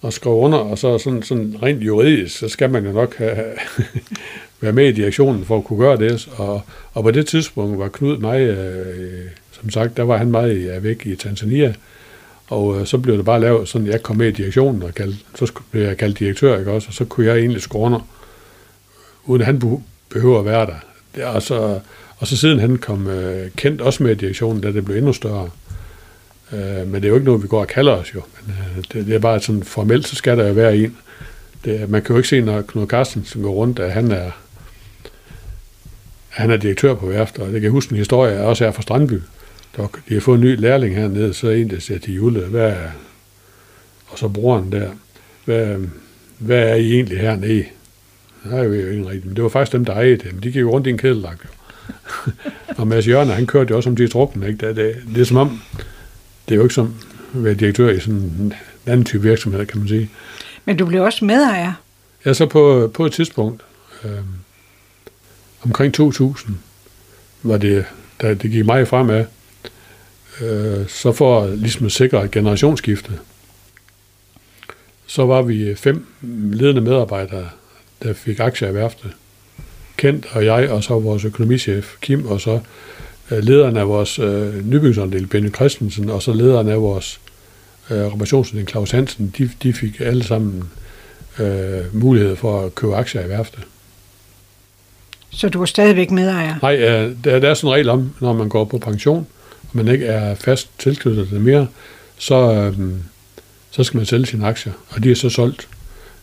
[0.00, 3.44] og skrev under, og så sådan, sådan rent juridisk, så skal man jo nok have,
[4.60, 6.28] være med i direktionen for at kunne gøre det.
[6.36, 6.62] Og,
[6.92, 11.06] og på det tidspunkt var Knud mig, øh, som sagt, der var han meget væk
[11.06, 11.74] i Tanzania,
[12.48, 15.18] og øh, så blev det bare lavet sådan, jeg kom med i direktionen, og kaldte,
[15.34, 16.88] så blev jeg kaldt direktør, ikke også?
[16.88, 18.00] Og så kunne jeg egentlig skråne,
[19.24, 20.76] uden at han behøver at være der.
[21.14, 21.80] Det og, så, altså,
[22.18, 25.12] og så siden han kom øh, kendt også med i direktionen, da det blev endnu
[25.12, 25.50] større.
[26.52, 28.22] Øh, men det er jo ikke noget, vi går og kalder os jo.
[28.46, 30.96] Men, øh, det, det, er bare sådan formelt, så skal der jo være en.
[31.64, 34.30] Det, man kan jo ikke se, når Knud Carstensen går rundt, at han er,
[36.28, 37.44] han er direktør på værftet.
[37.44, 39.20] Og det kan huske en historie, jeg også er fra Strandby.
[39.76, 42.40] Der, de har fået en ny lærling hernede, så er en, der siger til Jule,
[42.40, 42.90] hvad er,
[44.06, 44.90] og så broren der,
[45.44, 45.76] hvad,
[46.38, 47.64] hvad er I egentlig hernede?
[48.44, 50.42] Nej, jeg ved jo ikke rigtigt, men det var faktisk dem, der ejede det, men
[50.42, 51.38] de gik jo rundt i en kædelak.
[52.78, 54.66] og Mads Jørgen, han kørte jo også som de trukken, ikke?
[54.66, 55.60] Det, det, det, er som om,
[56.48, 56.94] det er jo ikke som
[57.34, 58.52] at være direktør i sådan en
[58.86, 60.10] anden type virksomhed, kan man sige.
[60.64, 61.72] Men du blev også medejer?
[62.26, 63.62] Ja, så på, på et tidspunkt,
[64.04, 64.10] øh,
[65.62, 66.56] omkring 2000,
[67.42, 67.84] var det,
[68.22, 69.24] da det gik meget fremad,
[70.40, 73.12] øh, så for ligesom at sikre et generationsskifte,
[75.06, 76.06] så var vi fem
[76.52, 77.48] ledende medarbejdere,
[78.02, 79.10] der fik aktier i værftet.
[79.96, 82.60] Kent og jeg, og så vores økonomichef Kim, og så
[83.30, 87.20] øh, lederen af vores øh, nybygningsandel, Benny Christensen, og så lederen af vores
[87.90, 90.70] øh, reparationsandel, Claus Hansen, de, de fik alle sammen
[91.38, 93.64] øh, mulighed for at købe aktier i værftet.
[95.30, 96.54] Så du er stadigvæk medejer?
[96.62, 99.26] Nej, øh, der, der er sådan en regel om, når man går på pension,
[99.76, 101.68] man ikke er fast tilknyttet det mere,
[102.18, 102.90] så, øh,
[103.70, 105.68] så skal man sælge sine aktier, og de er så solgt.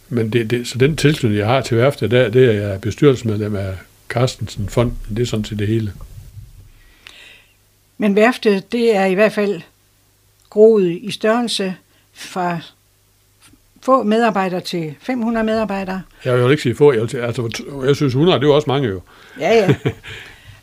[0.10, 3.56] Men det, det, så den tilknytning, jeg har til værftet, der, det er jeg bestyrelsesmedlem
[3.56, 3.76] af
[4.10, 4.97] Carstensen Fonden.
[5.10, 5.93] Det er sådan til det hele.
[7.97, 9.62] Men værftet, det er i hvert fald
[10.49, 11.76] groet i størrelse
[12.14, 12.60] fra
[13.82, 16.01] få medarbejdere til 500 medarbejdere.
[16.26, 18.68] Jeg vil ikke sige få, jeg, vil, altså, jeg synes 100, det er jo også
[18.68, 19.01] mange jo.
[19.39, 19.76] Ja, ja.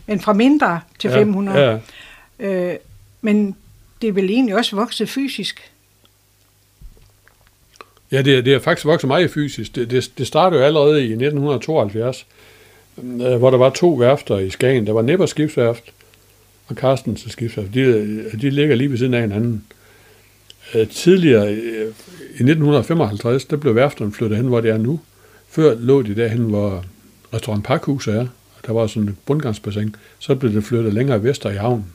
[0.07, 1.59] Men fra mindre til ja, 500.
[1.59, 1.79] Ja.
[2.41, 2.75] Øh,
[3.21, 3.57] men
[4.03, 5.71] det er vel egentlig også vokset fysisk?
[8.13, 9.75] Ja, det, det er faktisk vokset meget fysisk.
[9.75, 12.27] Det, det, det startede jo allerede i 1972,
[12.99, 14.87] øh, hvor der var to værfter i Skagen.
[14.87, 15.85] Der var Nipper skibsværft
[16.69, 17.75] og Carstens skibsværft.
[17.75, 19.65] De, de ligger lige ved siden af hinanden.
[20.75, 21.87] Øh, tidligere, øh,
[22.21, 25.01] i 1955, der blev værfterne flyttet hen, hvor det er nu.
[25.49, 26.85] Før lå de derhen, hvor
[27.35, 28.27] restaurant Parkhus er.
[28.67, 29.97] Der var sådan et bundgangsbassin.
[30.19, 31.87] Så blev det flyttet længere vest i havnen.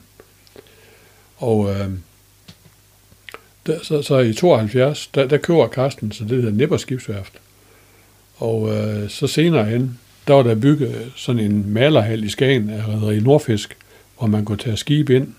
[1.36, 1.90] Og øh,
[3.66, 7.32] der, så, så i 72, der, der køber Karsten, så det hedder Nipper Skibsværft.
[8.36, 13.12] Og øh, så senere hen, der var der bygget sådan en malerhal i Skagen af
[13.12, 13.76] i Nordfisk,
[14.18, 15.34] hvor man kunne tage skib ind.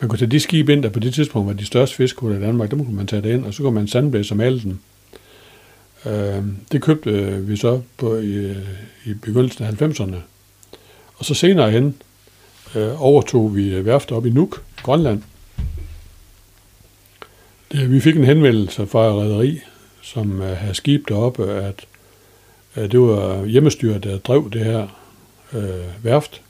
[0.00, 2.40] Man kunne tage de skib ind, der på det tidspunkt var de største fiskhuller i
[2.40, 4.78] Danmark, der kunne man tage det ind, og så kunne man sandblæse og male dem.
[6.06, 8.56] Øh, det købte øh, vi så på, i, øh,
[9.04, 10.16] i begyndelsen af 90'erne.
[11.14, 11.94] Og så senere hen
[12.74, 15.22] øh, overtog vi øh, værftet op i Nuuk, Grønland,
[17.72, 19.60] det, vi fik en henvendelse fra et rederi,
[20.02, 21.86] som uh, havde skib deroppe, at
[22.76, 24.88] uh, det var hjemmestyret, der drev det her
[25.52, 26.42] uh, værft.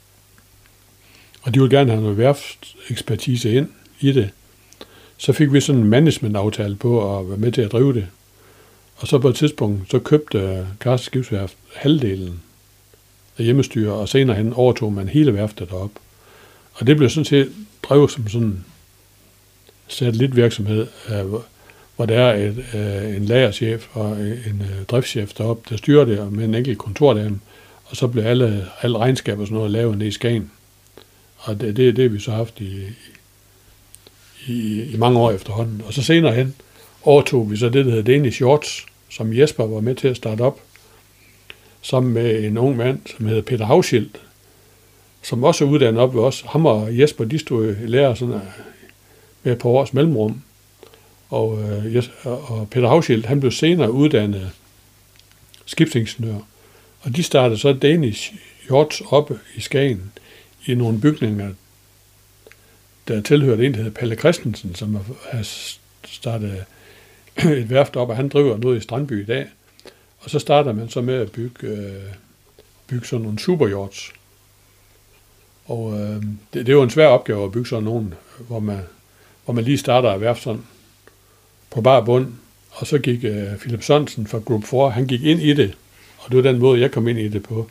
[1.41, 3.69] Og de ville gerne have noget værftekspertise ind
[3.99, 4.29] i det.
[5.17, 8.07] Så fik vi sådan en management-aftale på at være med til at drive det.
[8.95, 12.41] Og så på et tidspunkt, så købte Karsten Skibsværft halvdelen
[13.37, 15.91] af hjemmestyret, og senere hen overtog man hele værftet derop.
[16.73, 17.51] Og det blev sådan set
[17.83, 18.65] drevet som sådan
[19.87, 21.25] satellitvirksomhed, øh,
[21.95, 26.33] hvor der er et, øh, en lagerchef og en øh, driftschef deroppe, der styrer det
[26.33, 27.39] med en enkelt kontordame,
[27.85, 30.51] og så blev alle, alle regnskaber og sådan noget lavet ned i Skagen.
[31.37, 32.83] Og det, det er det, vi så har haft i,
[34.47, 35.81] i, i mange år efterhånden.
[35.85, 36.55] Og så senere hen
[37.03, 40.41] overtog vi så det, der hedder Danish Shorts, som Jesper var med til at starte
[40.41, 40.59] op,
[41.81, 44.09] sammen med en ung mand, som hedder Peter Havschild,
[45.23, 46.43] som også er uddannet op ved os.
[46.47, 48.41] Ham og Jesper, de stod i lærer sådan øh,
[49.43, 50.41] med på års mellemrum.
[51.29, 54.51] Og, øh, og Peter Havschild, han blev senere uddannet
[55.65, 56.39] skibsingeniør.
[57.01, 58.33] Og de startede så Danish
[58.71, 60.11] Yachts op i Skagen
[60.65, 61.53] i nogle bygninger,
[63.07, 64.97] der tilhørte en, der hedder Palle Christensen, som
[65.31, 65.43] har
[66.05, 66.65] startet
[67.61, 69.47] et værft op, og han driver noget i Strandby i dag.
[70.19, 72.03] Og så starter man så med at bygge, øh,
[72.87, 74.13] bygge sådan nogle superjords.
[75.65, 76.15] Og øh,
[76.53, 78.13] det, det er jo en svær opgave at bygge sådan nogen,
[78.47, 78.79] hvor man
[79.45, 80.65] hvor man lige starter af værfteren
[81.69, 82.27] på bar bund,
[82.71, 85.73] og så gik øh, Philip Sørensen fra Group 4, han gik ind i det,
[86.17, 87.69] og det var den måde, jeg kom ind i det på.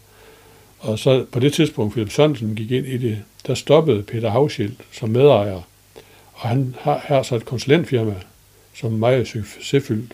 [0.78, 4.72] Og så på det tidspunkt, Philip Sørensen gik ind i det, der stoppede Peter Havschild
[4.93, 5.61] som medejer,
[6.32, 8.14] og han har her så et konsulentfirma,
[8.74, 10.12] som er meget succesfyldt,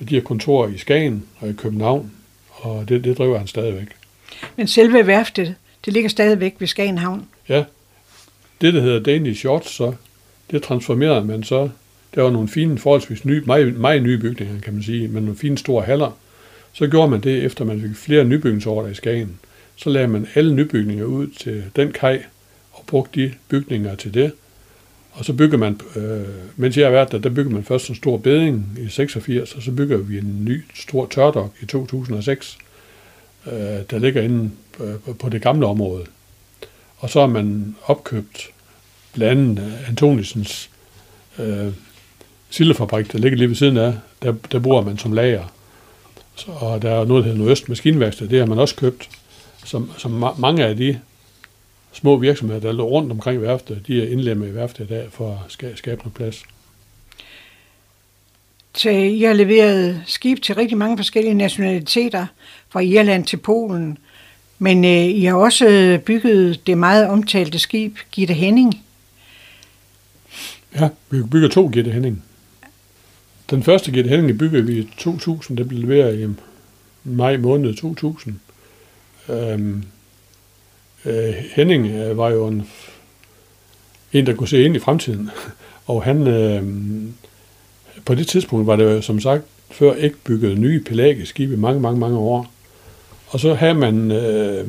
[0.00, 2.12] og de har kontorer i Skagen og i København,
[2.50, 3.88] og det, det driver han stadigvæk.
[4.56, 5.54] Men selve værftet,
[5.84, 7.26] det ligger stadigvæk ved Skagen Havn?
[7.48, 7.64] Ja.
[8.60, 9.92] Det, der hedder Danish Shorts, så
[10.50, 11.68] det transformerede man så.
[12.14, 15.38] Der var nogle fine, forholdsvis nye, meget, meget nye bygninger, kan man sige, men nogle
[15.38, 16.18] fine store haller.
[16.72, 19.38] Så gjorde man det, efter man fik flere nybygningsorder i Skagen.
[19.76, 22.22] Så lagde man alle nybygninger ud til den kaj,
[22.72, 24.32] og brugte de bygninger til det.
[25.12, 26.24] Og så bygger man, øh,
[26.56, 29.62] mens jeg har været der, der bygger man først en stor beding i 86, og
[29.62, 32.58] så bygger vi en ny stor tørdok i 2006,
[33.46, 33.52] øh,
[33.90, 36.04] der ligger inde Øh, på, på det gamle område.
[36.98, 38.50] Og så har man opkøbt
[39.12, 40.70] blandt andet Antonisens
[41.38, 41.72] øh,
[42.50, 45.44] sildefabrik, der ligger lige ved siden af, der, der bor man som lager.
[46.36, 49.08] Så, og der er noget, der hedder Nordøst Maskinværksted, det har man også købt.
[49.64, 51.00] Som, som mange af de
[51.92, 55.42] små virksomheder, der lå rundt omkring værftet, de er indlemmet i værftet i dag for
[55.46, 56.42] at skabe, skabe noget plads.
[58.74, 62.26] Til, I har leveret skib til rigtig mange forskellige nationaliteter,
[62.68, 63.98] fra Irland til Polen.
[64.58, 68.80] Men øh, I har også øh, bygget det meget omtalte skib Gitte Henning.
[70.74, 72.22] Ja, vi bygger to Gitte Henning.
[73.50, 76.26] Den første Gitte Henning byggede vi i 2000, den blev leveret i
[77.04, 78.40] maj måned 2000.
[79.28, 79.84] Øhm,
[81.04, 82.68] øh, Henning øh, var jo en,
[84.12, 85.30] en, der kunne se ind i fremtiden,
[85.86, 86.62] og han, øh,
[88.04, 91.56] på det tidspunkt var det jo som sagt før ikke bygget nye pelagiske skibe i
[91.56, 92.53] mange, mange, mange år.
[93.28, 94.68] Og så havde man, øh,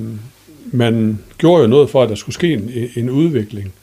[0.72, 3.74] man gjorde jo noget for, at der skulle ske en, en udvikling.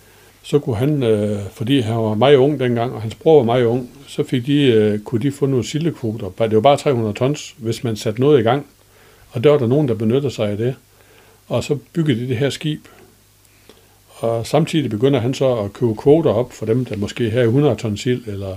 [0.43, 3.65] Så kunne han, øh, fordi han var meget ung dengang, og hans bror var meget
[3.65, 6.31] ung, så fik de, øh, kunne de få nogle sildekvoter.
[6.39, 8.67] Det var bare 300 tons, hvis man satte noget i gang.
[9.31, 10.75] Og der var der nogen, der benyttede sig af det.
[11.49, 12.81] Og så byggede de det her skib.
[14.09, 17.77] Og samtidig begynder han så at købe kvoter op for dem, der måske havde 100
[17.77, 18.57] tons sild, eller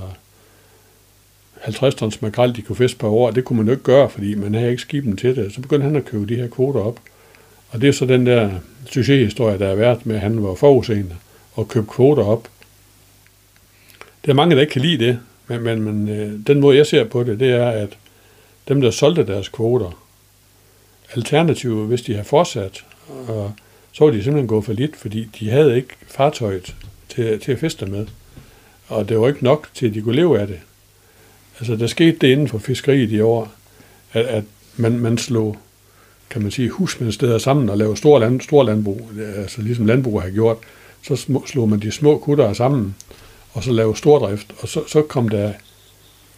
[1.65, 3.31] 50 tons makrel, de kunne fiske per år.
[3.31, 5.53] Det kunne man jo ikke gøre, fordi man havde ikke skiben til det.
[5.53, 6.99] Så begyndte han at købe de her kvoter op.
[7.69, 8.51] Og det er så den der
[8.85, 11.15] succeshistorie, der er været med, at han var forudseende
[11.53, 12.47] og købte kvoter op.
[14.25, 16.85] Der er mange, der ikke kan lide det, men, men, men øh, den måde, jeg
[16.85, 17.97] ser på det, det er, at
[18.67, 20.03] dem, der solgte deres kvoter,
[21.15, 22.85] alternativet, hvis de har fortsat,
[23.27, 23.53] og
[23.91, 26.75] så var de simpelthen gået for lidt, fordi de havde ikke fartøjet
[27.09, 28.07] til, til at feste med.
[28.87, 30.59] Og det var ikke nok til, at de kunne leve af det.
[31.59, 33.53] Altså, der skete det inden for fiskeriet i år,
[34.13, 34.43] at, at
[34.77, 35.57] man, man slog,
[36.29, 40.29] kan man sige, husmandsteder sammen og lavede store, land, store landbrug, altså ligesom landbrug har
[40.29, 40.57] gjort,
[41.01, 42.95] så små, slog man de små kutter sammen,
[43.53, 45.53] og så lavede stordrift, og så, så kom der,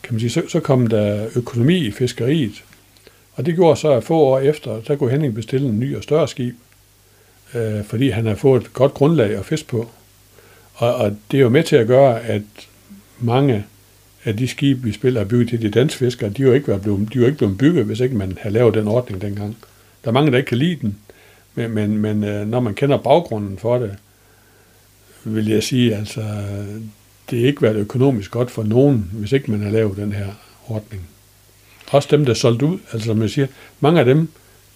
[0.03, 2.63] kan man sige, så, så kom der økonomi i fiskeriet,
[3.34, 6.03] og det gjorde så, at få år efter, der kunne Henning bestille en ny og
[6.03, 6.55] større skib,
[7.53, 9.89] øh, fordi han har fået et godt grundlag at fiske på.
[10.74, 12.41] Og, og det er jo med til at gøre, at
[13.20, 13.65] mange
[14.28, 16.67] af de skibe, vi spiller, er bygget til de danske fiskere, de er jo ikke,
[16.67, 19.21] været blevet, de er jo ikke blevet bygget, hvis ikke man har lavet den ordning
[19.21, 19.57] dengang.
[20.03, 20.97] Der er mange, der ikke kan lide den,
[21.55, 23.95] men, men, men øh, når man kender baggrunden for det,
[25.23, 26.21] vil jeg sige, altså,
[27.30, 30.28] det er ikke været økonomisk godt for nogen, hvis ikke man har lavet den her
[30.67, 31.07] ordning.
[31.91, 33.47] Også dem, der er solgt ud, altså som jeg siger,
[33.80, 34.28] mange af dem,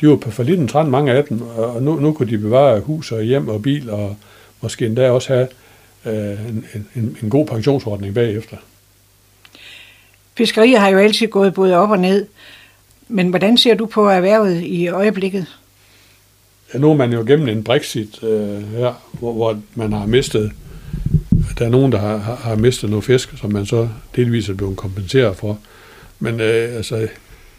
[0.02, 3.12] de var på forlitten træn, mange af dem, og nu, nu kunne de bevare hus
[3.12, 4.18] og hjem og bil, og
[4.62, 5.48] måske endda også have
[6.06, 8.58] øh, en, en, en god pensionsordning bagefter.
[10.38, 12.26] Fiskeriet har jo altid gået både op og ned,
[13.08, 15.46] men hvordan ser du på erhvervet i øjeblikket?
[16.74, 20.52] Ja, nu er man jo gennem en Brexit øh, her, hvor, hvor man har mistet,
[21.60, 24.78] der er nogen, der har, har mistet noget fisk, som man så delvis er blevet
[24.78, 25.60] kompenseret for.
[26.20, 27.08] Men øh, altså,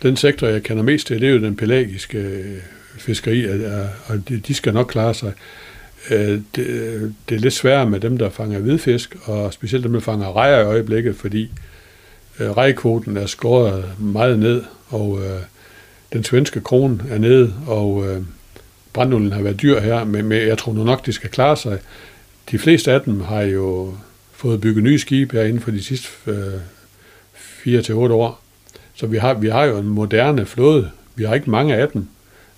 [0.03, 2.57] den sektor, jeg kender mest til, det er jo den pelagiske øh,
[2.99, 3.47] fiskeri,
[4.07, 5.33] og de, de skal nok klare sig.
[6.11, 10.01] Øh, det, det er lidt sværere med dem, der fanger hvidfisk, og specielt dem, der
[10.01, 11.72] fanger rejer i øjeblikket, fordi øh,
[12.41, 15.41] Øh, rejkvoten er skåret meget ned, og øh,
[16.13, 18.23] den svenske krone er nede, og øh,
[18.93, 21.79] brandolien har været dyr her, men, men jeg tror nu nok, de skal klare sig.
[22.51, 23.95] De fleste af dem har jo
[24.33, 26.61] fået bygget nye skibe her inden for de sidste øh,
[27.67, 28.41] 4-8 år.
[28.95, 30.91] Så vi har, vi har jo en moderne flåde.
[31.15, 32.09] Vi har ikke mange af dem,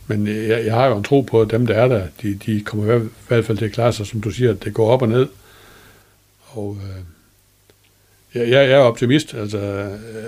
[0.06, 2.34] men øh, jeg, jeg har jo en tro på, at dem, der er der, de,
[2.34, 4.90] de kommer i hvert fald til at klare sig, som du siger, at det går
[4.90, 5.28] op og ned.
[6.46, 7.00] Og øh,
[8.34, 9.34] jeg, jeg er optimist.
[9.34, 9.58] Altså,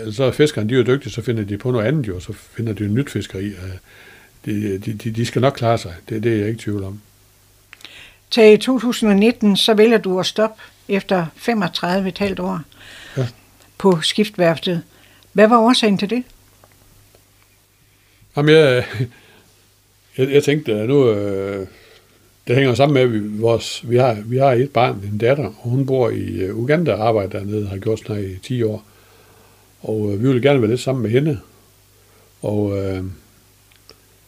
[0.04, 2.32] altså er fiskerne, de er jo dygtige, så finder de på noget andet jo, så
[2.32, 3.52] finder de jo nyt fiskeri.
[4.44, 5.94] De, de, de, de skal nok klare sig.
[6.08, 7.00] Det, det er jeg ikke i tvivl om.
[8.30, 12.60] Til 2019, så vælger du at stoppe efter 35,5 år
[13.16, 13.26] ja.
[13.78, 14.82] på skiftværftet.
[15.32, 16.24] Hvad var årsagen til det?
[18.36, 18.84] Jamen, jeg,
[20.18, 21.66] jeg, jeg tænkte, at nu, øh,
[22.46, 25.44] det hænger sammen med, at vi, vores, vi, har, vi har et barn, en datter,
[25.44, 28.84] og hun bor i øh, Uganda og arbejder dernede, har gjort sådan i 10 år.
[29.82, 31.38] Og øh, vi ville gerne være lidt sammen med hende.
[32.42, 33.04] Og øh,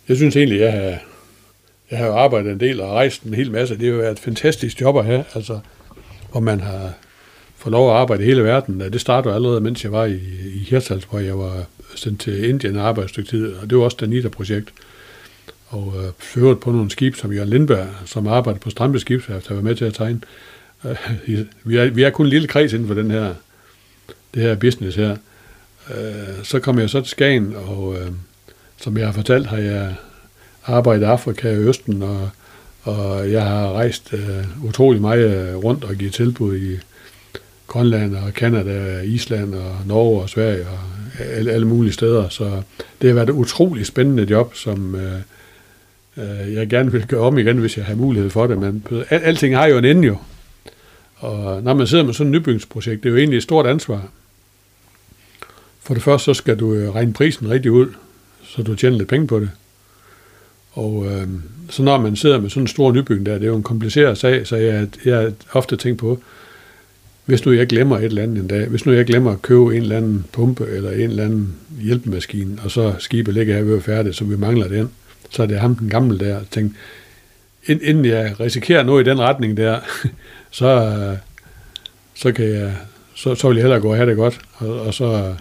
[0.08, 0.98] jeg synes egentlig, jeg har,
[1.90, 3.78] jeg har arbejdet en del og rejst en hel masse.
[3.78, 5.58] Det har været et fantastisk job at have, altså,
[6.30, 6.92] hvor man har
[7.56, 8.80] fået lov at arbejde i hele verden.
[8.80, 10.20] Det startede allerede, mens jeg var i,
[10.54, 11.64] i Hirtshals, hvor jeg var
[11.94, 13.54] sendt til Indien og arbejdede et stykke tid.
[13.54, 14.66] Og det var også Danita-projekt.
[14.66, 14.87] projekt
[15.68, 19.54] og øh, ført på nogle skib, som Jørgen Lindberg, som arbejder på Strampe Skibsværft, har
[19.54, 20.20] været med til at tegne.
[20.84, 20.96] Øh,
[21.64, 23.34] vi, er, vi er kun en lille kreds inden for den her,
[24.34, 25.16] det her business her.
[25.90, 28.10] Øh, så kom jeg så til Skagen, og øh,
[28.80, 29.94] som jeg har fortalt, har jeg
[30.66, 32.30] arbejdet i Afrika og Østen, og,
[32.82, 36.78] og jeg har rejst øh, utrolig meget øh, rundt og givet tilbud i
[37.66, 40.78] Grønland og Kanada, Island og Norge og Sverige og
[41.24, 42.28] alle, alle mulige steder.
[42.28, 42.62] Så
[43.02, 45.20] det har været et utrolig spændende job, som øh,
[46.18, 48.58] øh, jeg gerne vil gøre om igen, hvis jeg har mulighed for det.
[48.58, 50.16] Men al, alting har jo en ende jo.
[51.16, 54.08] Og når man sidder med sådan et nybygningsprojekt, det er jo egentlig et stort ansvar.
[55.82, 57.86] For det første, så skal du øh, regne prisen rigtig ud,
[58.44, 59.50] så du tjener lidt penge på det.
[60.72, 61.28] Og øh,
[61.70, 64.18] så når man sidder med sådan en stor nybygning der, det er jo en kompliceret
[64.18, 66.18] sag, så jeg, jeg ofte tænker på,
[67.24, 69.76] hvis nu jeg glemmer et eller andet en dag, hvis nu jeg glemmer at købe
[69.76, 73.80] en eller anden pumpe eller en eller anden hjælpemaskine, og så skibet ligger her ved
[73.80, 74.90] færdigt, så vi mangler den,
[75.30, 76.78] så er det ham, den gamle der, og tænkte,
[77.66, 79.80] inden jeg risikerer noget i den retning der,
[80.50, 81.16] så, øh,
[82.14, 82.76] så, kan jeg,
[83.14, 84.40] så, så vil jeg hellere gå og have det godt.
[84.54, 85.34] Og, og så,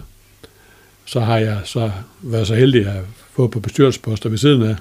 [1.06, 4.76] så har jeg så været så heldig at få på bestyrelsesposter ved siden af.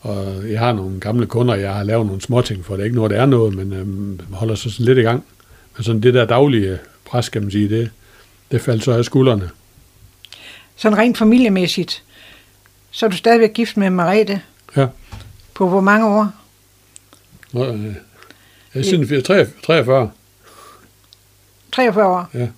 [0.00, 2.74] Og jeg har nogle gamle kunder, jeg har lavet nogle småting for.
[2.74, 5.24] Det er ikke noget, det er noget, men øhm, holder sig sådan lidt i gang.
[5.76, 7.90] Men sådan det der daglige pres, kan man sige, det,
[8.50, 9.50] det faldt så af skuldrene.
[10.76, 12.02] Sådan rent familiemæssigt,
[12.92, 14.40] så er du stadigvæk gift med Marete.
[14.76, 14.86] Ja.
[15.54, 16.28] På hvor mange år?
[17.52, 17.84] Nå, øh,
[18.74, 20.10] jeg er siden 43.
[21.72, 22.30] 43 år.
[22.34, 22.48] Ja.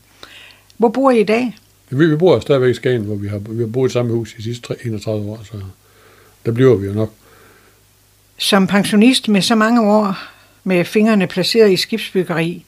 [0.76, 1.56] Hvor bor I i dag?
[1.90, 4.32] Vi, vi bor stadigvæk i Skagen, hvor vi har, vi har boet i samme hus
[4.32, 5.60] i de sidste 31 år, så
[6.46, 7.12] der bliver vi jo nok.
[8.38, 10.18] Som pensionist med så mange år
[10.64, 12.64] med fingrene placeret i skibsbyggeri,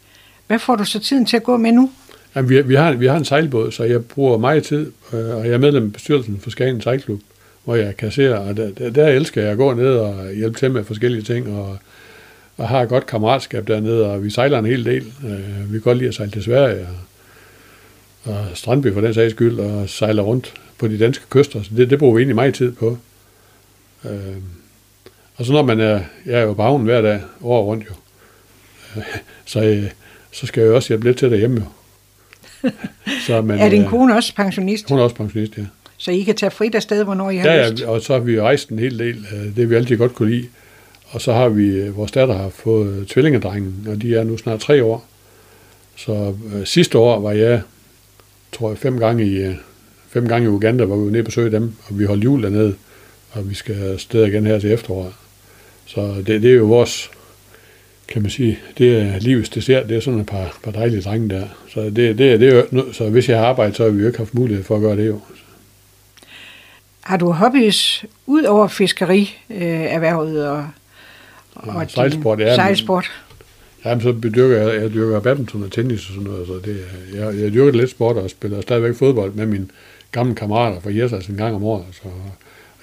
[0.46, 1.90] hvad får du så tiden til at gå med nu?
[2.34, 5.46] Jamen, vi, vi, har, vi har en sejlbåd, så jeg bruger meget tid, øh, og
[5.46, 7.20] jeg er medlem af bestyrelsen for Skagen Sejlklub,
[7.66, 10.70] hvor jeg kasserer, og der, der, der elsker jeg at gå ned og hjælpe til
[10.70, 11.78] med forskellige ting, og,
[12.56, 15.12] og har et godt kammeratskab dernede, og vi sejler en hel del.
[15.24, 16.86] Øh, vi kan godt lide at sejle til Sverige,
[18.24, 21.70] og, og Strandby for den sags skyld, og sejler rundt på de danske kyster, så
[21.76, 22.98] det, det bruger vi egentlig meget tid på.
[24.04, 24.36] Øh,
[25.36, 27.94] og så når man er, jeg er jo på havnen hver dag, over rundt jo,
[29.52, 29.90] så, øh,
[30.32, 31.66] så skal jeg jo også hjælpe lidt til derhjemme jo.
[33.26, 34.88] Så, men, er din øh, kone også pensionist?
[34.88, 35.62] Hun er også pensionist, ja.
[35.96, 37.82] Så I kan tage frit afsted, hvornår I har ja, lyst?
[37.82, 39.26] Ja, og så har vi rejst en hel del.
[39.32, 40.48] Øh, det vi altid godt kunne lide.
[41.06, 44.84] Og så har vi, vores datter har fået tvillingedrengen, og de er nu snart tre
[44.84, 45.06] år.
[45.96, 47.62] Så øh, sidste år var jeg,
[48.52, 49.54] tror jeg, fem gange i,
[50.08, 52.42] fem gange i Uganda, hvor vi var nede og besøgte dem, og vi holdt jul
[52.42, 52.74] dernede,
[53.30, 55.12] og vi skal afsted igen her til efteråret.
[55.86, 57.10] Så det, det er jo vores,
[58.08, 61.28] kan man sige, det er livets dessert, det er sådan et par, par dejlige drenge
[61.28, 61.44] der.
[61.68, 64.06] Så, det, det, det er jo, så hvis jeg har arbejdet, så har vi jo
[64.06, 65.20] ikke haft mulighed for at gøre det jo.
[67.06, 70.66] Har du hobbies ud over fiskerierhvervet øh, og,
[71.54, 72.40] og ja, sejlsport?
[72.40, 73.10] Ja, sejlsport?
[73.84, 76.80] Jamen, så dyrker jeg, jeg dyrker badminton og tennis og sådan noget, så det,
[77.14, 79.66] jeg, jeg dyrker lidt sport og spiller stadigvæk fodbold med mine
[80.12, 81.84] gamle kammerater fra Jersas en gang om året.
[81.92, 82.08] Så,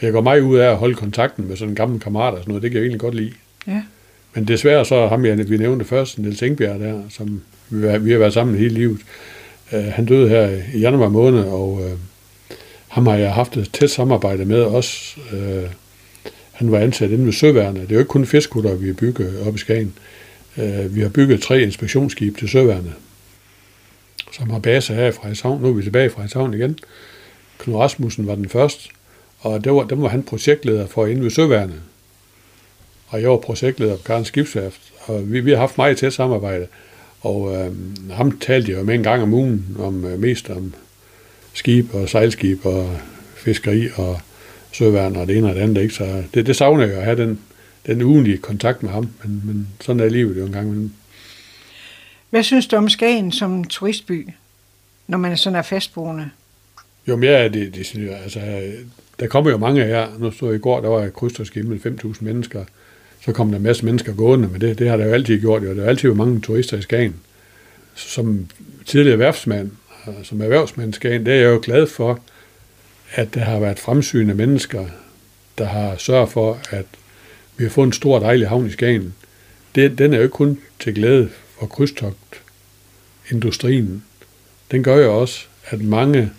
[0.01, 2.51] jeg går meget ud af at holde kontakten med sådan en gammel kammerat og sådan
[2.51, 3.31] noget, det kan jeg egentlig godt lide.
[3.67, 3.81] Ja.
[4.33, 8.11] Men desværre så ham, jeg, vi nævnte først, Niels Ingbjerg der, som vi har, vi
[8.11, 8.99] har været sammen hele livet.
[9.73, 11.91] Uh, han døde her i januar måned, og uh,
[12.93, 15.19] ham har jeg haft et tæt samarbejde med også.
[15.33, 15.63] Øh,
[16.51, 17.81] han var ansat inde ved Søværnet.
[17.81, 19.93] Det er jo ikke kun fiskkutter, vi har bygget op i Skagen.
[20.57, 22.93] Øh, vi har bygget tre inspektionsskib til Søværnet,
[24.31, 25.61] som har base her i Frederikshavn.
[25.61, 26.79] Nu er vi tilbage i Frederikshavn igen.
[27.57, 28.89] Knud Rasmussen var den første,
[29.39, 31.81] og det var, dem var han projektleder for inde ved Søværnet
[33.13, 36.67] og jeg var projektleder på Karens Skibsværft, og vi, vi har haft meget tæt samarbejde.
[37.21, 37.71] Og øh,
[38.11, 40.73] ham talte jeg jo med en gang om ugen, om øh, mest om
[41.53, 42.99] skib og sejlskib og
[43.35, 44.21] fiskeri og
[44.71, 45.81] søværn og det ene og det andet.
[45.81, 45.93] Ikke?
[45.93, 47.39] Så det, det savner jeg at have den,
[47.85, 50.91] den ugenlige kontakt med ham, men, men sådan er livet jo en gang imellem.
[52.29, 54.29] Hvad synes du om Skagen som turistby,
[55.07, 56.29] når man sådan er fastboende?
[57.07, 58.39] Jo, mere er det, det altså,
[59.19, 60.07] der kommer jo mange her.
[60.19, 62.63] Nu så i går, der var et krydstogsskib med 5.000 mennesker
[63.25, 65.63] så kom der en masse mennesker gående, men det, det har der jo altid gjort.
[65.63, 65.75] Jo.
[65.75, 67.15] Der har altid været mange turister i Skagen.
[67.95, 68.47] Som
[68.85, 69.71] tidligere værftsmand,
[70.07, 72.19] Øh, som erhvervsmænd i det er jeg jo glad for,
[73.11, 74.85] at der har været fremsynende mennesker,
[75.57, 76.85] der har sørget for, at
[77.57, 79.13] vi har fået en stor dejlig havn i Skagen.
[79.75, 81.29] Det, den er jo ikke kun til glæde
[81.59, 82.41] for krydstogt
[83.31, 84.03] industrien.
[84.71, 86.31] Den gør jo også, at mange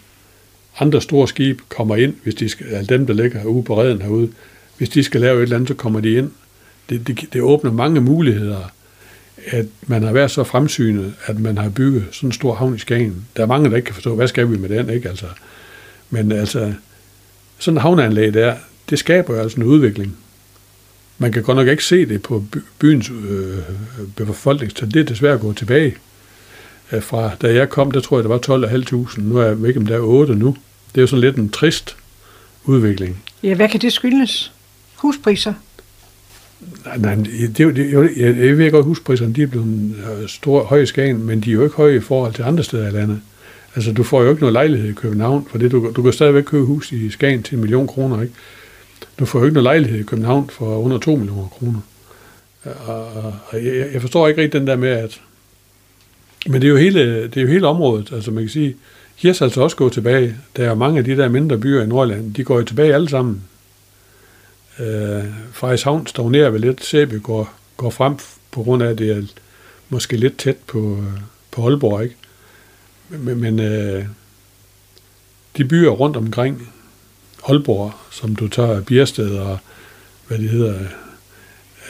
[0.79, 4.03] andre store skib kommer ind, hvis de skal, altså dem, der ligger ude på redden
[4.03, 4.33] herude,
[4.79, 6.31] hvis de skal lave et eller andet, så kommer de ind
[6.89, 8.71] det, det, det åbner mange muligheder,
[9.47, 12.79] at man har været så fremsynet, at man har bygget sådan en stor havn i
[12.79, 13.27] Skagen.
[13.37, 15.09] Der er mange, der ikke kan forstå, hvad skal vi med den, ikke?
[15.09, 15.27] Altså,
[16.11, 16.73] men altså,
[17.59, 18.55] sådan en havneanlæg der,
[18.91, 20.17] det skaber jo altså en udvikling.
[21.19, 22.45] Man kan godt nok ikke se det på
[22.79, 23.59] byens øh,
[24.17, 24.95] befolkningstal.
[24.95, 25.97] Det er desværre gået tilbage.
[26.93, 28.67] Øh, fra da jeg kom, der tror jeg, der var
[29.17, 29.21] 12.500.
[29.21, 30.57] Nu er jeg ikke, om der er 8 nu.
[30.95, 31.97] Det er jo sådan lidt en trist
[32.65, 33.23] udvikling.
[33.43, 34.53] Ja, hvad kan det skyldes?
[34.97, 35.55] Huspriser?
[36.85, 40.65] Nej, nej det, det, jeg, jeg, jeg ved godt, huspriserne de er blevet øh, store,
[40.65, 42.93] høje i Skagen, men de er jo ikke høje i forhold til andre steder i
[42.93, 43.21] landet.
[43.75, 46.45] Altså, du får jo ikke noget lejlighed i København, for det, du, du kan stadigvæk
[46.45, 48.35] købe hus i Skagen til en million kroner, ikke?
[49.19, 51.81] Du får jo ikke noget lejlighed i København for under 2 millioner kroner.
[52.67, 53.07] Øh, og,
[53.49, 55.21] og jeg, jeg forstår ikke rigtig den der med, at...
[56.47, 58.13] Men det er jo hele, det er jo hele området.
[58.13, 58.77] Altså, man kan sige,
[59.17, 60.37] Hirsals også gået tilbage.
[60.57, 63.09] Der er mange af de der mindre byer i Nordland, de går jo tilbage alle
[63.09, 63.43] sammen.
[64.79, 66.85] Øh, Frederikshavn stagnerer vel lidt.
[66.85, 68.17] Sæby går, går frem
[68.51, 69.23] på grund af, at det er
[69.89, 71.21] måske lidt tæt på, øh,
[71.51, 72.17] på Aalborg, ikke?
[73.09, 74.05] Men, men øh,
[75.57, 76.69] de byer rundt omkring
[77.49, 79.59] Aalborg, som du tager Biersted og
[80.29, 80.79] hvad det hedder,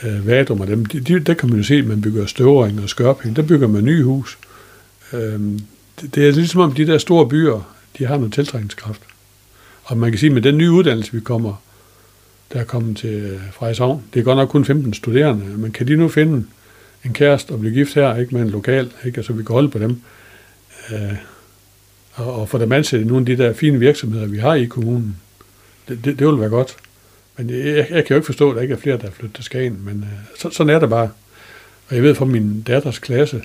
[0.02, 2.82] øh, Vadum og dem, de, de, der kan man jo se, at man bygger støvring
[2.82, 4.38] og skørping, der bygger man nye hus.
[5.12, 5.40] Øh,
[6.00, 9.00] det, det er ligesom om de der store byer, de har noget tiltrækningskraft.
[9.84, 11.54] Og man kan sige, at med den nye uddannelse, vi kommer,
[12.52, 15.86] der er kommet til øh, Frederikshavn, det er godt nok kun 15 studerende, men kan
[15.86, 16.46] de nu finde
[17.04, 19.18] en kæreste og blive gift her, ikke med en lokal, ikke?
[19.18, 20.00] altså vi kan holde på dem,
[20.92, 21.14] øh,
[22.12, 24.64] og, og få dem ansat i nogle af de der fine virksomheder, vi har i
[24.64, 25.16] kommunen,
[25.88, 26.76] det, det, det ville være godt.
[27.36, 29.10] Men jeg, jeg, jeg kan jo ikke forstå, at der ikke er flere, der er
[29.10, 31.10] flyttet til Skagen, men øh, så, sådan er det bare.
[31.88, 33.42] Og jeg ved fra min datters klasse,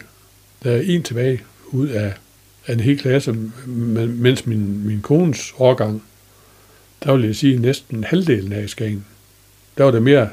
[0.64, 2.14] der er en tilbage ud af,
[2.68, 3.36] af en hel klasse,
[3.66, 6.04] mens min, min kones årgang,
[7.04, 9.06] der vil jeg sige næsten halvdelen af i Skagen.
[9.78, 10.30] Der var det mere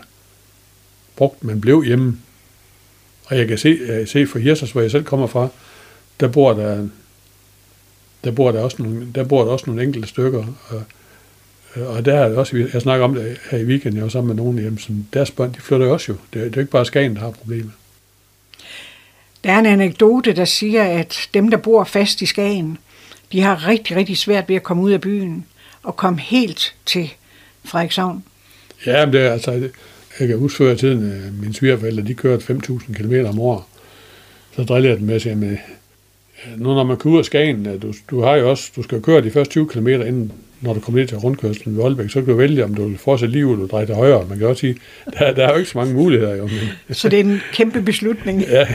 [1.17, 2.19] brugt, man blev hjemme.
[3.27, 5.49] Og jeg kan se, jeg se for Hirsers, hvor jeg selv kommer fra,
[6.21, 6.89] der bor der,
[8.25, 10.47] der bor der også nogle, der bor der også nogle enkelte stykker.
[10.69, 10.83] Og,
[11.77, 14.37] øh, og der er også, jeg snakker om det her i weekenden, jeg var sammen
[14.37, 16.19] med nogen hjemme, som deres børn, de flytter også jo.
[16.33, 17.71] Det, det er ikke bare Skagen, der har problemer.
[19.45, 22.79] Der er en anekdote, der siger, at dem, der bor fast i Skagen,
[23.33, 25.47] de har rigtig, rigtig svært ved at komme ud af byen
[25.87, 27.13] og komme helt til
[27.65, 28.25] Frederikshavn.
[28.87, 29.71] Ja, men det er altså,
[30.21, 33.63] jeg kan huske før i tiden, øh, mine svigerforældre, de kørte 5.000 km om året.
[34.57, 37.79] Så drillede jeg dem med at sige, at nu når man kører ud af Skagen,
[37.79, 40.81] du, du, har jo også, du skal køre de første 20 km, inden når du
[40.81, 43.53] kommer ned til rundkørslen ved Aalbæk, så kan du vælge, om du vil fortsætte livet,
[43.53, 44.27] eller du drejer til højre.
[44.29, 44.77] Man kan også sige,
[45.19, 46.35] der, der er jo ikke så mange muligheder.
[46.35, 46.95] Jo, men...
[46.95, 48.43] Så det er en kæmpe beslutning.
[48.43, 48.69] ja.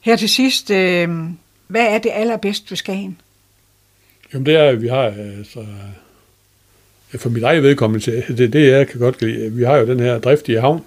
[0.00, 1.08] Her til sidst, øh,
[1.66, 3.18] hvad er det allerbedste ved Skagen?
[4.32, 8.70] Jamen det er, at vi har, øh, altså, øh, for mit eget vedkommende, det det,
[8.70, 9.44] jeg kan godt lide.
[9.44, 10.84] Øh, vi har jo den her driftige havn.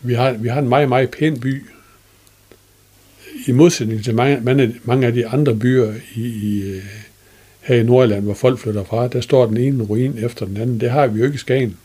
[0.00, 1.64] Vi har, vi har en meget, meget pæn by.
[3.46, 6.80] I modsætning til mange, mange, mange af de andre byer i, i,
[7.60, 10.80] her i Nordjylland, hvor folk flytter fra, der står den ene ruin efter den anden.
[10.80, 11.76] Det har vi jo ikke i Skagen.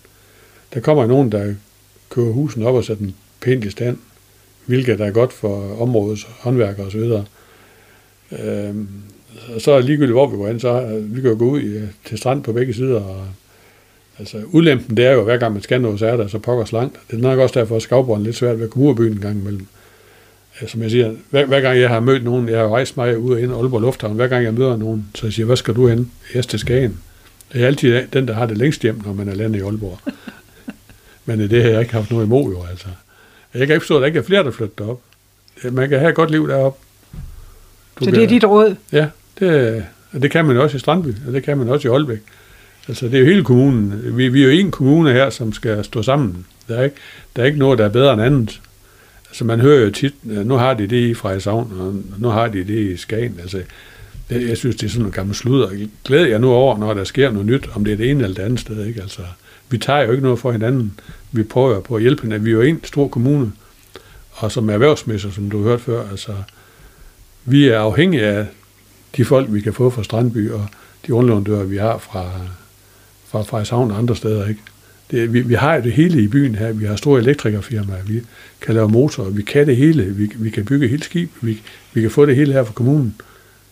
[0.73, 1.53] Der kommer nogen, der
[2.09, 3.97] kører husen op og sætter den pænt i stand,
[4.65, 7.11] hvilket er godt for områdets håndværkere osv.
[8.39, 8.87] Øhm,
[9.59, 12.17] så er ligegyldigt, hvor vi går hen, så vi kan jo gå ud i, til
[12.17, 13.01] strand på begge sider.
[13.01, 13.25] Og,
[14.19, 16.71] altså, udlempen, det er jo, hver gang man skal noget, så er der så pokkers
[16.71, 16.99] langt.
[17.11, 18.97] Det er nok også derfor, at skavbrønden er lidt svært ved at komme ud af
[18.97, 19.67] byen en gang imellem.
[20.67, 23.33] Som jeg siger, hver, hver gang jeg har mødt nogen, jeg har rejst mig ud
[23.33, 25.75] og ind i Aalborg Lufthavn, hver gang jeg møder nogen, så jeg siger, hvad skal
[25.75, 26.11] du hen?
[26.33, 26.99] Jeg til Skagen.
[27.53, 29.99] Jeg er altid den, der har det længst hjem, når man er landet i Aalborg.
[31.25, 32.87] Men det har jeg ikke haft noget imod, jo altså.
[33.53, 35.01] Jeg kan ikke forstå, at der ikke er flere, der flytter op.
[35.71, 36.79] Man kan have et godt liv deroppe.
[37.99, 38.75] Du så det er dit råd?
[38.91, 39.07] Ja,
[39.39, 39.85] det,
[40.21, 42.21] det kan man også i Strandby, og det kan man også i Aalbæk.
[42.87, 44.17] Altså, det er jo hele kommunen.
[44.17, 46.45] Vi, vi er jo en kommune her, som skal stå sammen.
[46.67, 46.95] Der er, ikke,
[47.35, 48.61] der er ikke noget, der er bedre end andet.
[49.29, 52.63] Altså, man hører jo tit, nu har de det i Frederikshavn, og nu har de
[52.63, 53.35] det i Skagen.
[53.41, 53.61] Altså,
[54.29, 55.69] det, jeg synes, det er sådan en gammel sludder.
[56.05, 58.35] Glæder jeg nu over, når der sker noget nyt, om det er det ene eller
[58.35, 58.85] det andet sted.
[58.85, 59.01] Ikke?
[59.01, 59.21] Altså,
[59.69, 60.99] vi tager jo ikke noget for hinanden.
[61.31, 62.45] Vi prøver på at hjælpe hinanden.
[62.45, 63.51] Vi er jo en stor kommune,
[64.31, 66.31] og som erhvervsmæssig, som du har hørt før, altså,
[67.45, 68.45] vi er afhængige af
[69.17, 70.67] de folk, vi kan få fra Strandby, og
[71.07, 72.31] de underleverandører, vi har fra,
[73.27, 74.47] fra Frederikshavn og andre steder.
[74.47, 74.61] Ikke?
[75.11, 76.71] Det, vi, vi har jo det hele i byen her.
[76.71, 78.21] Vi har store elektrikerfirmaer, vi
[78.61, 80.03] kan lave motorer, vi kan det hele.
[80.03, 81.61] Vi, vi kan bygge helt skib, vi,
[81.93, 83.15] vi kan få det hele her fra kommunen.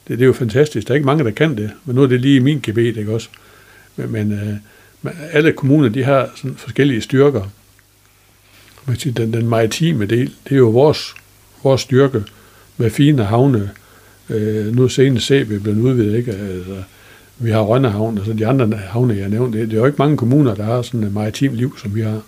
[0.08, 0.88] Det, det er jo fantastisk.
[0.88, 3.12] Der er ikke mange, der kan det, men nu er det lige min gebet, ikke
[3.12, 3.30] også?
[3.96, 7.44] Men, men øh, alle kommuner, de har sådan forskellige styrker.
[8.86, 11.16] Man siger, den, den maritime del, det er jo vores,
[11.64, 12.24] vores styrke
[12.78, 13.72] med fine havne,
[14.32, 16.32] Øh, nu senest CB blevet udvidet, ikke?
[16.32, 16.84] Altså,
[17.38, 19.60] vi har Rønnehavn, altså de andre havne, jeg nævnte.
[19.60, 22.02] Det, det er jo ikke mange kommuner, der har sådan et maritimt liv, som vi
[22.02, 22.22] har.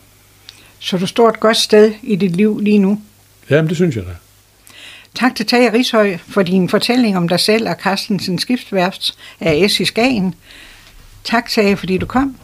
[0.80, 3.02] Så du står et godt sted i dit liv lige nu?
[3.50, 4.10] Jamen, det synes jeg da.
[5.16, 9.86] Tak til Tage Rishøj for din fortælling om dig selv og Carstensen Skibsværfts AS i
[9.86, 10.36] Skagen.
[11.24, 12.36] Tak, Tage, fordi du kom.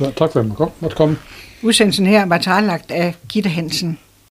[0.00, 1.16] Ja, tak for at jeg måtte komme.
[1.62, 3.98] Udsendelsen her var tagelagt af Gitte Hansen.